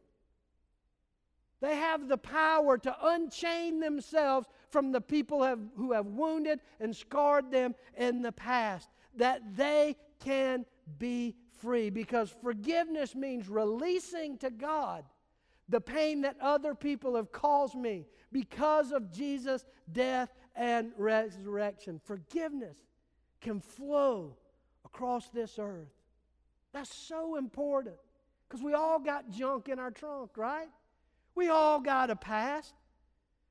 They 1.62 1.76
have 1.78 2.08
the 2.08 2.18
power 2.18 2.78
to 2.78 2.96
unchain 3.02 3.80
themselves 3.80 4.48
from 4.70 4.92
the 4.92 5.02
people 5.02 5.44
have, 5.44 5.60
who 5.76 5.94
have 5.94 6.06
wounded 6.06 6.60
and 6.80 6.96
scarred 6.96 7.52
them 7.52 7.76
in 7.98 8.22
the 8.22 8.32
past, 8.32 8.90
that 9.16 9.56
they 9.56 9.96
can 10.24 10.66
be 11.00 11.36
free. 11.60 11.90
Because 11.90 12.34
forgiveness 12.42 13.16
means 13.16 13.48
releasing 13.48 14.38
to 14.40 14.50
God 14.50 15.06
the 15.70 15.82
pain 15.82 16.22
that 16.22 16.38
other 16.42 16.76
people 16.76 17.16
have 17.16 17.32
caused 17.32 17.76
me 17.76 18.06
because 18.32 18.92
of 18.92 19.12
Jesus' 19.12 19.66
death 19.92 20.34
and 20.56 20.92
resurrection. 20.98 22.00
Forgiveness 22.04 22.78
can 23.42 23.60
flow 23.60 24.38
across 24.86 25.30
this 25.30 25.58
earth. 25.60 25.90
That's 26.74 26.94
so 26.94 27.36
important 27.36 27.96
because 28.48 28.64
we 28.64 28.74
all 28.74 29.00
got 29.00 29.30
junk 29.30 29.70
in 29.70 29.80
our 29.80 29.92
trunk, 29.92 30.32
right? 30.36 30.68
We 31.34 31.50
all 31.50 31.80
got 31.80 32.10
a 32.10 32.16
past. 32.16 32.74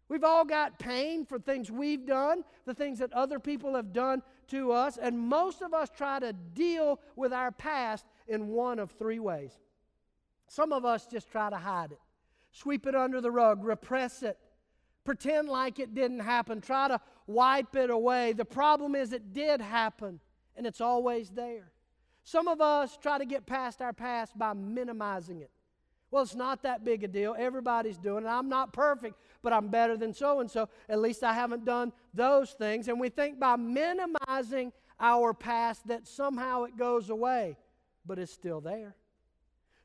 We've 0.09 0.25
all 0.25 0.45
got 0.45 0.79
pain 0.79 1.25
for 1.25 1.39
things 1.39 1.71
we've 1.71 2.07
done, 2.07 2.45
the 2.67 2.75
things 2.75 2.99
that 2.99 3.13
other 3.13 3.39
people 3.39 3.75
have 3.75 3.93
done 3.93 4.23
to 4.49 4.73
us, 4.73 4.99
and 4.99 5.19
most 5.19 5.63
of 5.63 5.73
us 5.73 5.89
try 5.97 6.19
to 6.19 6.33
deal 6.33 7.01
with 7.17 7.33
our 7.33 7.51
past 7.51 8.05
in 8.29 8.49
one 8.49 8.79
of 8.79 8.91
three 8.93 9.19
ways. 9.19 9.53
Some 10.47 10.73
of 10.73 10.85
us 10.85 11.07
just 11.07 11.31
try 11.31 11.49
to 11.49 11.57
hide 11.57 11.93
it, 11.93 12.01
sweep 12.55 12.87
it 12.87 12.95
under 12.95 13.21
the 13.21 13.31
rug, 13.31 13.65
repress 13.65 14.23
it, 14.23 14.39
pretend 15.05 15.49
like 15.49 15.79
it 15.79 15.95
didn't 15.95 16.21
happen, 16.21 16.61
try 16.61 16.89
to 16.89 17.01
wipe 17.27 17.75
it 17.77 17.91
away. 17.91 18.33
The 18.33 18.45
problem 18.45 18.95
is 18.95 19.13
it 19.13 19.33
did 19.33 19.61
happen, 19.61 20.21
and 20.57 20.67
it's 20.67 20.81
always 20.81 21.31
there. 21.31 21.73
Some 22.23 22.49
of 22.49 22.61
us 22.61 22.97
try 22.97 23.19
to 23.19 23.27
get 23.27 23.45
past 23.45 23.83
our 23.83 23.93
past 23.93 24.39
by 24.39 24.55
minimizing 24.55 25.43
it. 25.43 25.51
Well, 26.11 26.23
it's 26.23 26.37
not 26.37 26.63
that 26.63 26.85
big 26.85 27.03
a 27.03 27.09
deal. 27.09 27.35
Everybody's 27.37 27.99
doing 27.99 28.25
it. 28.25 28.29
I'm 28.29 28.49
not 28.49 28.73
perfect, 28.73 29.17
but 29.43 29.53
I'm 29.53 29.67
better 29.67 29.97
than 29.97 30.15
so 30.15 30.39
and 30.39 30.49
so. 30.49 30.69
At 30.89 31.01
least 31.01 31.25
I 31.25 31.33
haven't 31.33 31.65
done 31.65 31.93
those 32.15 32.53
things. 32.53 32.87
And 32.87 33.01
we 33.01 33.09
think 33.09 33.41
by 33.41 33.57
minimizing 33.57 34.73
our 35.01 35.35
past 35.35 35.89
that 35.89 36.07
somehow 36.07 36.63
it 36.65 36.77
goes 36.77 37.11
away, 37.11 37.57
but 38.07 38.21
it's 38.21 38.33
still 38.33 38.61
there. 38.61 38.95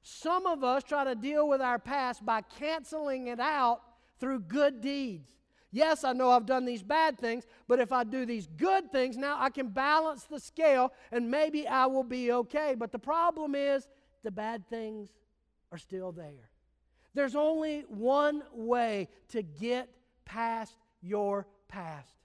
Some 0.01 0.45
of 0.45 0.63
us 0.63 0.83
try 0.83 1.03
to 1.03 1.15
deal 1.15 1.47
with 1.47 1.61
our 1.61 1.79
past 1.79 2.25
by 2.25 2.41
canceling 2.41 3.27
it 3.27 3.39
out 3.39 3.81
through 4.19 4.41
good 4.41 4.81
deeds. 4.81 5.35
Yes, 5.71 6.03
I 6.03 6.13
know 6.13 6.31
I've 6.31 6.47
done 6.47 6.65
these 6.65 6.81
bad 6.81 7.19
things, 7.19 7.45
but 7.67 7.79
if 7.79 7.91
I 7.91 8.03
do 8.03 8.25
these 8.25 8.47
good 8.47 8.91
things, 8.91 9.17
now 9.17 9.37
I 9.39 9.49
can 9.51 9.67
balance 9.67 10.23
the 10.23 10.39
scale 10.39 10.91
and 11.11 11.29
maybe 11.29 11.67
I 11.67 11.85
will 11.85 12.03
be 12.03 12.31
okay. 12.31 12.75
But 12.77 12.91
the 12.91 12.99
problem 12.99 13.53
is 13.53 13.87
the 14.23 14.31
bad 14.31 14.67
things 14.67 15.09
are 15.71 15.77
still 15.77 16.11
there. 16.11 16.49
There's 17.13 17.35
only 17.35 17.81
one 17.87 18.43
way 18.51 19.09
to 19.29 19.43
get 19.43 19.89
past 20.25 20.75
your 21.01 21.47
past, 21.67 22.17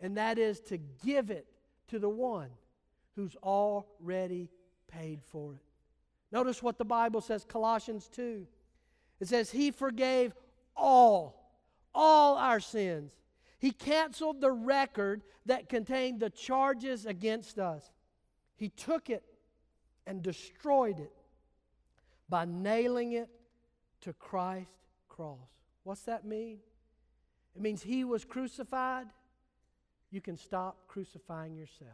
and 0.00 0.16
that 0.16 0.38
is 0.38 0.60
to 0.60 0.78
give 1.04 1.30
it 1.30 1.46
to 1.88 1.98
the 1.98 2.08
one 2.08 2.48
who's 3.14 3.36
already 3.36 4.50
paid 4.88 5.20
for 5.22 5.54
it. 5.54 5.71
Notice 6.32 6.62
what 6.62 6.78
the 6.78 6.84
Bible 6.84 7.20
says, 7.20 7.44
Colossians 7.44 8.08
2. 8.08 8.46
It 9.20 9.28
says, 9.28 9.50
He 9.50 9.70
forgave 9.70 10.32
all, 10.74 11.52
all 11.94 12.36
our 12.36 12.58
sins. 12.58 13.12
He 13.58 13.70
canceled 13.70 14.40
the 14.40 14.50
record 14.50 15.22
that 15.46 15.68
contained 15.68 16.20
the 16.20 16.30
charges 16.30 17.06
against 17.06 17.58
us. 17.58 17.92
He 18.56 18.70
took 18.70 19.10
it 19.10 19.22
and 20.06 20.22
destroyed 20.22 20.98
it 20.98 21.12
by 22.28 22.46
nailing 22.46 23.12
it 23.12 23.28
to 24.00 24.12
Christ's 24.14 24.72
cross. 25.08 25.38
What's 25.84 26.02
that 26.02 26.24
mean? 26.24 26.58
It 27.54 27.60
means 27.60 27.82
he 27.82 28.04
was 28.04 28.24
crucified. 28.24 29.06
You 30.10 30.20
can 30.20 30.36
stop 30.36 30.88
crucifying 30.88 31.54
yourself. 31.54 31.90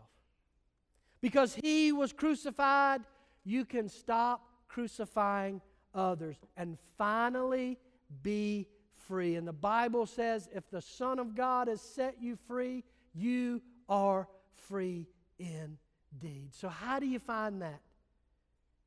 Because 1.21 1.55
he 1.55 1.93
was 1.93 2.13
crucified, 2.13 3.03
you 3.45 3.65
can 3.65 3.89
stop 3.89 4.47
crucifying 4.69 5.61
others 5.95 6.37
and 6.57 6.79
finally 6.97 7.79
be 8.23 8.67
free. 9.07 9.37
And 9.37 9.47
the 9.47 9.53
Bible 9.53 10.07
says 10.07 10.49
if 10.55 10.69
the 10.71 10.83
Son 10.83 11.19
of 11.19 11.35
God 11.35 11.69
has 11.69 11.81
set 11.81 12.17
you 12.21 12.37
free, 12.47 12.85
you 13.15 13.63
are 13.89 14.29
free 14.69 15.07
indeed. 15.39 16.55
So, 16.55 16.69
how 16.69 16.99
do 16.99 17.07
you 17.07 17.19
find 17.19 17.63
that? 17.63 17.81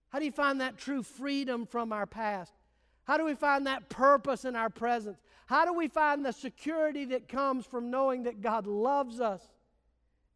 How 0.09 0.19
do 0.19 0.25
you 0.25 0.31
find 0.31 0.61
that 0.61 0.77
true 0.77 1.03
freedom 1.03 1.65
from 1.65 1.93
our 1.93 2.05
past? 2.05 2.53
How 3.05 3.17
do 3.17 3.25
we 3.25 3.33
find 3.33 3.67
that 3.67 3.89
purpose 3.89 4.45
in 4.45 4.55
our 4.55 4.69
presence? 4.69 5.19
How 5.45 5.65
do 5.65 5.73
we 5.73 5.87
find 5.87 6.25
the 6.25 6.31
security 6.31 7.05
that 7.05 7.27
comes 7.27 7.65
from 7.65 7.89
knowing 7.89 8.23
that 8.23 8.41
God 8.41 8.67
loves 8.67 9.19
us 9.19 9.41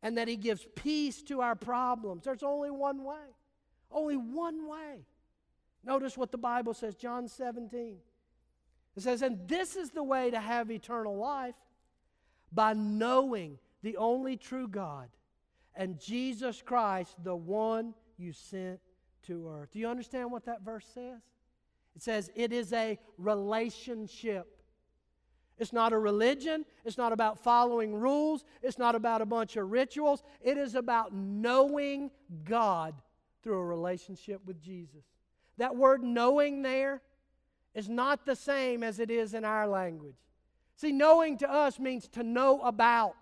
and 0.01 0.17
that 0.17 0.27
He 0.27 0.35
gives 0.35 0.65
peace 0.75 1.21
to 1.23 1.41
our 1.41 1.55
problems? 1.55 2.23
There's 2.23 2.43
only 2.43 2.71
one 2.71 3.03
way. 3.03 3.15
Only 3.91 4.17
one 4.17 4.67
way. 4.67 5.05
Notice 5.83 6.17
what 6.17 6.31
the 6.31 6.37
Bible 6.37 6.73
says, 6.73 6.95
John 6.95 7.27
17. 7.27 7.97
It 8.95 9.03
says, 9.03 9.21
And 9.21 9.47
this 9.47 9.75
is 9.75 9.91
the 9.91 10.03
way 10.03 10.31
to 10.31 10.39
have 10.39 10.71
eternal 10.71 11.15
life 11.17 11.55
by 12.51 12.73
knowing 12.73 13.59
the 13.83 13.97
only 13.97 14.37
true 14.37 14.67
God 14.67 15.09
and 15.75 15.99
Jesus 15.99 16.61
Christ, 16.61 17.15
the 17.23 17.35
one 17.35 17.93
you 18.17 18.31
sent 18.31 18.79
to 19.27 19.49
earth. 19.49 19.69
Do 19.71 19.79
you 19.79 19.87
understand 19.87 20.31
what 20.31 20.45
that 20.45 20.61
verse 20.61 20.85
says? 20.93 21.21
It 21.95 22.01
says 22.01 22.29
it 22.35 22.51
is 22.51 22.73
a 22.73 22.97
relationship. 23.17 24.47
It's 25.57 25.71
not 25.71 25.93
a 25.93 25.97
religion. 25.97 26.65
It's 26.83 26.97
not 26.97 27.13
about 27.13 27.39
following 27.39 27.95
rules. 27.95 28.43
It's 28.61 28.77
not 28.77 28.95
about 28.95 29.21
a 29.21 29.25
bunch 29.25 29.55
of 29.55 29.71
rituals. 29.71 30.23
It 30.41 30.57
is 30.57 30.75
about 30.75 31.13
knowing 31.13 32.11
God 32.43 32.93
through 33.45 33.59
a 33.59 33.63
relationship 33.63 34.41
with 34.43 34.59
Jesus. 34.59 35.03
That 35.59 35.75
word 35.75 36.03
knowing 36.03 36.63
there 36.63 37.03
is 37.75 37.87
not 37.87 38.25
the 38.25 38.35
same 38.35 38.81
as 38.81 38.99
it 38.99 39.11
is 39.11 39.35
in 39.35 39.45
our 39.45 39.67
language. 39.67 40.15
See, 40.75 40.91
knowing 40.91 41.37
to 41.37 41.49
us 41.49 41.77
means 41.77 42.07
to 42.09 42.23
know 42.23 42.59
about, 42.61 43.13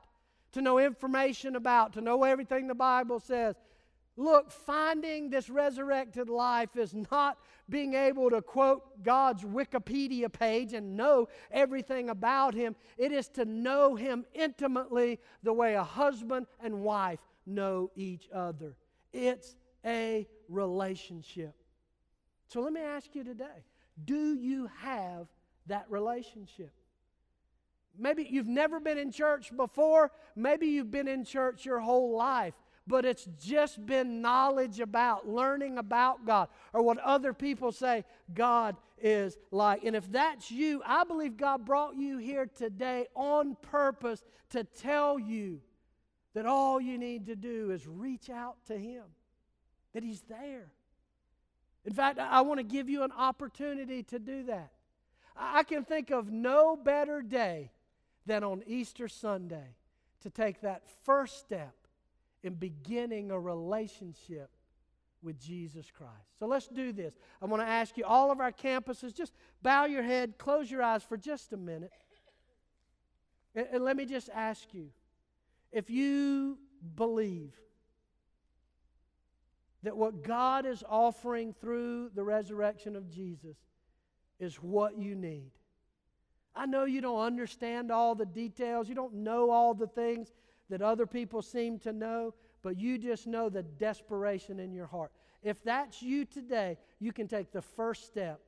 to 0.53 0.61
know 0.61 0.79
information 0.79 1.57
about, 1.57 1.91
to 1.93 2.01
know 2.01 2.23
everything 2.23 2.67
the 2.67 2.73
Bible 2.73 3.19
says. 3.19 3.55
Look, 4.15 4.49
finding 4.49 5.29
this 5.29 5.49
resurrected 5.49 6.29
life 6.29 6.77
is 6.77 6.95
not 7.11 7.37
being 7.67 7.93
able 7.93 8.29
to 8.29 8.41
quote 8.41 9.03
God's 9.03 9.43
Wikipedia 9.43 10.31
page 10.31 10.71
and 10.71 10.95
know 10.95 11.27
everything 11.51 12.09
about 12.09 12.53
Him. 12.53 12.77
It 12.97 13.11
is 13.11 13.27
to 13.29 13.43
know 13.43 13.95
Him 13.95 14.25
intimately 14.33 15.19
the 15.41 15.51
way 15.51 15.73
a 15.73 15.83
husband 15.83 16.45
and 16.63 16.81
wife 16.81 17.19
know 17.45 17.91
each 17.97 18.29
other. 18.33 18.77
It's 19.11 19.55
a 19.85 20.27
relationship. 20.49 21.55
So 22.47 22.61
let 22.61 22.73
me 22.73 22.81
ask 22.81 23.13
you 23.15 23.23
today 23.23 23.65
do 24.05 24.33
you 24.33 24.69
have 24.81 25.27
that 25.67 25.85
relationship? 25.89 26.71
Maybe 27.97 28.27
you've 28.29 28.47
never 28.47 28.79
been 28.79 28.97
in 28.97 29.11
church 29.11 29.55
before. 29.55 30.11
Maybe 30.35 30.65
you've 30.67 30.89
been 30.89 31.07
in 31.07 31.25
church 31.25 31.63
your 31.63 31.79
whole 31.79 32.15
life 32.17 32.55
but 32.85 33.05
it's 33.05 33.27
just 33.39 33.85
been 33.85 34.21
knowledge 34.21 34.79
about, 34.79 35.27
learning 35.27 35.77
about 35.77 36.25
God, 36.25 36.49
or 36.73 36.81
what 36.81 36.97
other 36.99 37.33
people 37.33 37.71
say 37.71 38.03
God 38.33 38.75
is 39.01 39.37
like. 39.51 39.83
And 39.83 39.95
if 39.95 40.11
that's 40.11 40.51
you, 40.51 40.81
I 40.85 41.03
believe 41.03 41.37
God 41.37 41.65
brought 41.65 41.95
you 41.95 42.17
here 42.17 42.45
today 42.45 43.07
on 43.15 43.55
purpose 43.61 44.23
to 44.49 44.63
tell 44.63 45.17
you 45.17 45.61
that 46.33 46.45
all 46.45 46.81
you 46.81 46.97
need 46.97 47.27
to 47.27 47.35
do 47.35 47.71
is 47.71 47.87
reach 47.87 48.29
out 48.29 48.57
to 48.67 48.77
Him, 48.77 49.03
that 49.93 50.03
He's 50.03 50.21
there. 50.21 50.71
In 51.85 51.93
fact, 51.93 52.19
I 52.19 52.41
want 52.41 52.59
to 52.59 52.63
give 52.63 52.89
you 52.89 53.03
an 53.03 53.11
opportunity 53.11 54.03
to 54.03 54.19
do 54.19 54.43
that. 54.43 54.71
I 55.35 55.63
can 55.63 55.83
think 55.83 56.11
of 56.11 56.31
no 56.31 56.75
better 56.75 57.21
day 57.21 57.71
than 58.25 58.43
on 58.43 58.63
Easter 58.65 59.07
Sunday 59.07 59.75
to 60.21 60.29
take 60.29 60.61
that 60.61 60.83
first 61.03 61.39
step 61.39 61.73
in 62.43 62.53
beginning 62.53 63.31
a 63.31 63.39
relationship 63.39 64.49
with 65.21 65.39
Jesus 65.39 65.89
Christ. 65.89 66.37
So 66.39 66.45
let's 66.45 66.67
do 66.67 66.91
this. 66.91 67.13
I 67.41 67.45
want 67.45 67.61
to 67.61 67.67
ask 67.67 67.97
you, 67.97 68.03
all 68.05 68.31
of 68.31 68.39
our 68.39 68.51
campuses, 68.51 69.13
just 69.13 69.33
bow 69.61 69.85
your 69.85 70.03
head, 70.03 70.37
close 70.37 70.69
your 70.69 70.83
eyes 70.83 71.03
for 71.03 71.17
just 71.17 71.53
a 71.53 71.57
minute. 71.57 71.91
And, 73.55 73.67
and 73.71 73.83
let 73.83 73.95
me 73.95 74.05
just 74.05 74.29
ask 74.33 74.73
you 74.73 74.89
if 75.71 75.89
you 75.89 76.57
believe 76.95 77.53
that 79.83 79.95
what 79.95 80.23
God 80.23 80.65
is 80.65 80.83
offering 80.89 81.53
through 81.53 82.09
the 82.15 82.23
resurrection 82.23 82.95
of 82.95 83.09
Jesus 83.09 83.57
is 84.39 84.55
what 84.55 84.97
you 84.97 85.15
need. 85.15 85.51
I 86.55 86.65
know 86.65 86.85
you 86.85 87.01
don't 87.01 87.21
understand 87.21 87.91
all 87.91 88.15
the 88.15 88.25
details, 88.25 88.87
you 88.87 88.95
don't 88.95 89.15
know 89.15 89.49
all 89.49 89.73
the 89.73 89.87
things 89.87 90.31
that 90.69 90.81
other 90.81 91.05
people 91.05 91.41
seem 91.41 91.79
to 91.79 91.91
know, 91.91 92.33
but 92.61 92.79
you 92.79 92.97
just 92.97 93.27
know 93.27 93.49
the 93.49 93.63
desperation 93.63 94.59
in 94.59 94.73
your 94.73 94.87
heart. 94.87 95.11
If 95.41 95.61
that's 95.63 96.01
you 96.01 96.25
today, 96.25 96.77
you 96.99 97.11
can 97.11 97.27
take 97.27 97.51
the 97.51 97.61
first 97.61 98.05
step. 98.05 98.39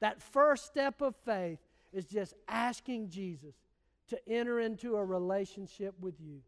That 0.00 0.20
first 0.20 0.66
step 0.66 1.00
of 1.00 1.14
faith 1.24 1.58
is 1.92 2.04
just 2.04 2.34
asking 2.48 3.08
Jesus 3.08 3.54
to 4.08 4.28
enter 4.28 4.60
into 4.60 4.96
a 4.96 5.04
relationship 5.04 5.94
with 6.00 6.20
you. 6.20 6.40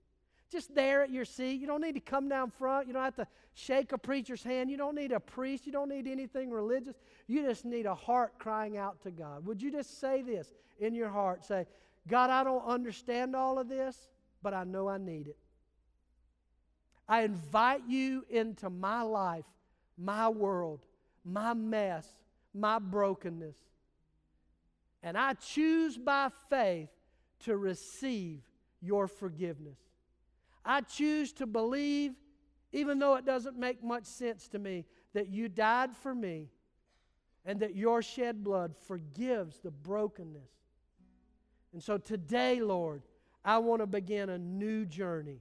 Just 0.51 0.75
there 0.75 1.03
at 1.03 1.11
your 1.11 1.25
seat. 1.25 1.61
You 1.61 1.67
don't 1.67 1.83
need 1.83 1.95
to 1.95 2.01
come 2.01 2.29
down 2.29 2.51
front. 2.51 2.87
You 2.87 2.95
don't 2.95 3.05
have 3.05 3.17
to 3.17 3.27
shake 3.55 3.93
a 3.93 3.99
preacher's 3.99 4.43
hand. 4.43 4.71
You 4.71 4.77
don't 4.77 4.95
need 4.95 5.13
a 5.13 5.21
priest. 5.21 5.67
You 5.67 5.73
don't 5.73 5.89
need 5.89 6.07
anything 6.07 6.51
religious. 6.51 6.97
You 7.27 7.43
just 7.43 7.65
need 7.65 7.87
a 7.87 7.95
heart 7.95 8.39
crying 8.39 8.79
out 8.79 9.03
to 9.03 9.11
God. 9.11 9.45
Would 9.47 9.61
you 9.61 9.71
just 9.71 10.01
say 10.01 10.23
this 10.23 10.53
in 10.81 10.95
your 10.95 11.11
heart? 11.11 11.45
Say, 11.45 11.67
God, 12.07 12.31
I 12.31 12.45
don't 12.45 12.65
understand 12.65 13.37
all 13.37 13.59
of 13.59 13.69
this, 13.69 14.09
but 14.43 14.55
I 14.55 14.65
know 14.65 14.89
I 14.89 14.97
need 14.97 15.27
it. 15.29 15.37
I 17.09 17.23
invite 17.23 17.83
you 17.87 18.25
into 18.31 18.71
my 18.71 19.03
life, 19.03 19.47
my 19.97 20.29
world, 20.29 20.81
my 21.25 21.55
mess, 21.55 22.07
my 22.55 22.79
brokenness. 22.79 23.57
And 25.03 25.17
I 25.17 25.35
choose 25.35 25.97
by 25.97 26.31
faith 26.51 26.91
to 27.45 27.57
receive 27.57 28.41
your 28.81 29.07
forgiveness. 29.09 29.79
I 30.69 30.83
choose 30.83 31.33
to 31.33 31.47
believe, 31.47 32.13
even 32.73 32.99
though 32.99 33.15
it 33.15 33.25
doesn't 33.25 33.59
make 33.59 33.83
much 33.83 34.05
sense 34.05 34.47
to 34.49 34.59
me, 34.59 34.85
that 35.15 35.29
you 35.31 35.49
died 35.49 35.97
for 35.97 36.15
me 36.15 36.51
and 37.47 37.59
that 37.61 37.75
your 37.75 38.03
shed 38.03 38.45
blood 38.45 38.75
forgives 38.87 39.59
the 39.61 39.71
brokenness. 39.71 40.51
And 41.73 41.83
so 41.83 41.97
today, 41.97 42.61
Lord, 42.61 43.03
I 43.43 43.57
want 43.59 43.81
to 43.81 43.87
begin 43.87 44.29
a 44.29 44.37
new 44.37 44.85
journey. 44.85 45.41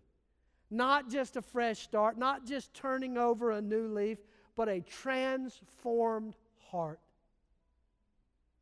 Not 0.71 1.09
just 1.09 1.35
a 1.35 1.41
fresh 1.41 1.79
start, 1.79 2.17
not 2.17 2.45
just 2.45 2.73
turning 2.73 3.17
over 3.17 3.51
a 3.51 3.61
new 3.61 3.89
leaf, 3.89 4.19
but 4.55 4.69
a 4.69 4.79
transformed 4.79 6.37
heart. 6.71 7.01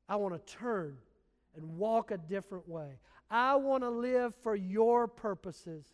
I 0.09 0.15
want 0.15 0.33
to 0.33 0.53
turn 0.53 0.97
and 1.55 1.77
walk 1.77 2.09
a 2.09 2.17
different 2.17 2.67
way. 2.67 2.99
I 3.29 3.55
want 3.55 3.83
to 3.83 3.89
live 3.89 4.33
for 4.41 4.55
your 4.55 5.07
purposes, 5.07 5.85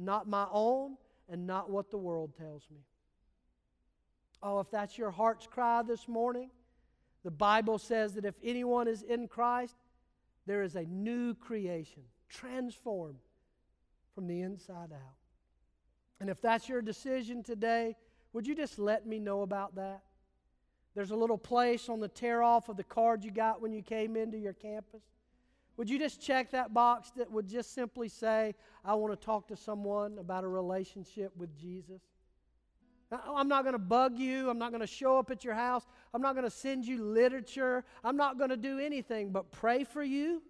not 0.00 0.28
my 0.28 0.46
own 0.50 0.96
and 1.28 1.46
not 1.46 1.70
what 1.70 1.90
the 1.90 1.98
world 1.98 2.34
tells 2.36 2.66
me. 2.70 2.80
Oh, 4.42 4.60
if 4.60 4.70
that's 4.70 4.96
your 4.96 5.10
heart's 5.10 5.46
cry 5.46 5.82
this 5.82 6.08
morning, 6.08 6.50
the 7.24 7.30
Bible 7.30 7.78
says 7.78 8.14
that 8.14 8.24
if 8.24 8.34
anyone 8.42 8.88
is 8.88 9.02
in 9.02 9.28
Christ, 9.28 9.76
there 10.46 10.62
is 10.62 10.74
a 10.76 10.84
new 10.84 11.34
creation 11.34 12.02
transformed 12.28 13.20
from 14.14 14.26
the 14.26 14.40
inside 14.40 14.92
out. 14.92 15.16
And 16.20 16.30
if 16.30 16.40
that's 16.40 16.68
your 16.68 16.82
decision 16.82 17.42
today, 17.42 17.96
would 18.32 18.46
you 18.46 18.54
just 18.54 18.78
let 18.78 19.06
me 19.06 19.18
know 19.18 19.42
about 19.42 19.74
that? 19.76 20.02
There's 20.94 21.10
a 21.10 21.16
little 21.16 21.38
place 21.38 21.88
on 21.88 22.00
the 22.00 22.08
tear 22.08 22.42
off 22.42 22.68
of 22.68 22.76
the 22.76 22.84
card 22.84 23.24
you 23.24 23.30
got 23.30 23.60
when 23.60 23.72
you 23.72 23.82
came 23.82 24.16
into 24.16 24.38
your 24.38 24.52
campus. 24.52 25.02
Would 25.80 25.88
you 25.88 25.98
just 25.98 26.20
check 26.20 26.50
that 26.50 26.74
box 26.74 27.10
that 27.16 27.32
would 27.32 27.48
just 27.48 27.72
simply 27.74 28.10
say, 28.10 28.54
I 28.84 28.92
want 28.92 29.18
to 29.18 29.24
talk 29.24 29.48
to 29.48 29.56
someone 29.56 30.18
about 30.18 30.44
a 30.44 30.46
relationship 30.46 31.32
with 31.38 31.58
Jesus? 31.58 32.02
I'm 33.10 33.48
not 33.48 33.62
going 33.62 33.72
to 33.72 33.78
bug 33.78 34.18
you. 34.18 34.50
I'm 34.50 34.58
not 34.58 34.72
going 34.72 34.82
to 34.82 34.86
show 34.86 35.18
up 35.18 35.30
at 35.30 35.42
your 35.42 35.54
house. 35.54 35.86
I'm 36.12 36.20
not 36.20 36.34
going 36.34 36.44
to 36.44 36.50
send 36.50 36.84
you 36.84 37.02
literature. 37.02 37.82
I'm 38.04 38.18
not 38.18 38.36
going 38.36 38.50
to 38.50 38.58
do 38.58 38.78
anything 38.78 39.32
but 39.32 39.52
pray 39.52 39.84
for 39.84 40.02
you 40.02 40.42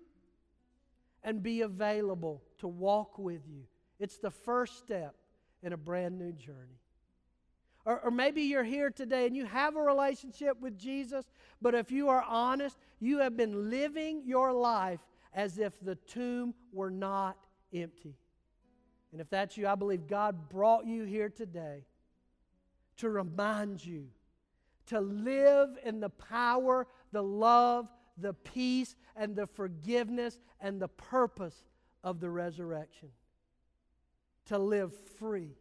and 1.23 1.45
be 1.45 1.61
available 1.61 2.43
to 2.59 2.67
walk 2.67 3.17
with 3.17 3.47
you. 3.47 3.63
It's 4.01 4.19
the 4.19 4.33
first 4.33 4.79
step 4.79 5.15
in 5.63 5.73
a 5.73 5.77
brand 5.77 6.19
new 6.19 6.33
journey. 6.33 6.81
Or, 7.85 8.01
or, 8.01 8.11
maybe 8.11 8.43
you're 8.43 8.65
here 8.65 8.91
today 8.91 9.27
and 9.27 9.37
you 9.37 9.47
have 9.47 9.77
a 9.77 9.81
relationship 9.81 10.61
with 10.61 10.77
Jesus, 10.77 11.25
but 11.63 11.75
if 11.75 11.93
you 11.93 12.09
are 12.09 12.23
honest, 12.23 12.77
you 12.99 13.19
have 13.21 13.37
been 13.37 13.71
living 13.71 14.23
your 14.27 14.53
life 14.53 15.01
as 15.35 15.59
if 15.59 15.73
the 15.81 15.95
tomb 15.95 16.55
were 16.73 16.91
not 16.91 17.37
empty. 17.73 18.17
And 19.13 19.21
if 19.21 19.29
that's 19.31 19.57
you, 19.57 19.67
I 19.67 19.75
believe 19.75 20.07
God 20.07 20.49
brought 20.49 20.87
you 20.87 21.05
here 21.05 21.29
today 21.29 21.85
to 22.99 23.09
remind 23.09 23.85
you 23.85 24.07
to 24.87 25.01
live 25.01 25.79
in 25.85 26.01
the 26.01 26.11
power, 26.11 26.87
the 27.13 27.23
love, 27.23 27.89
the 28.19 28.35
peace 28.35 28.97
and 29.17 29.37
the 29.37 29.47
forgiveness 29.47 30.39
and 30.61 30.81
the 30.81 30.89
purpose 30.89 31.63
of 32.03 32.21
the 32.21 32.29
resurrection. 32.29 33.11
To 34.47 34.59
live 34.59 34.93
free, 35.19 35.55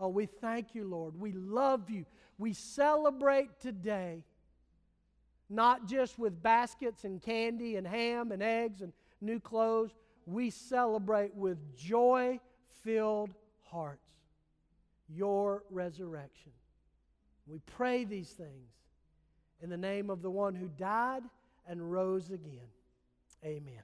Oh, 0.00 0.08
we 0.08 0.24
thank 0.24 0.74
you, 0.74 0.84
Lord. 0.84 1.20
We 1.20 1.32
love 1.32 1.90
you. 1.90 2.06
We 2.38 2.54
celebrate 2.54 3.60
today, 3.60 4.24
not 5.50 5.86
just 5.86 6.18
with 6.18 6.42
baskets 6.42 7.04
and 7.04 7.20
candy 7.20 7.76
and 7.76 7.86
ham 7.86 8.32
and 8.32 8.42
eggs 8.42 8.80
and 8.80 8.92
new 9.20 9.40
clothes. 9.40 9.90
We 10.26 10.50
celebrate 10.50 11.34
with 11.34 11.58
joy 11.76 12.40
filled 12.82 13.30
hearts 13.64 14.10
your 15.12 15.64
resurrection. 15.70 16.52
We 17.46 17.58
pray 17.66 18.04
these 18.04 18.30
things 18.30 18.70
in 19.60 19.68
the 19.68 19.76
name 19.76 20.08
of 20.08 20.22
the 20.22 20.30
one 20.30 20.54
who 20.54 20.68
died 20.78 21.22
and 21.66 21.90
rose 21.90 22.30
again. 22.30 22.68
Amen. 23.44 23.82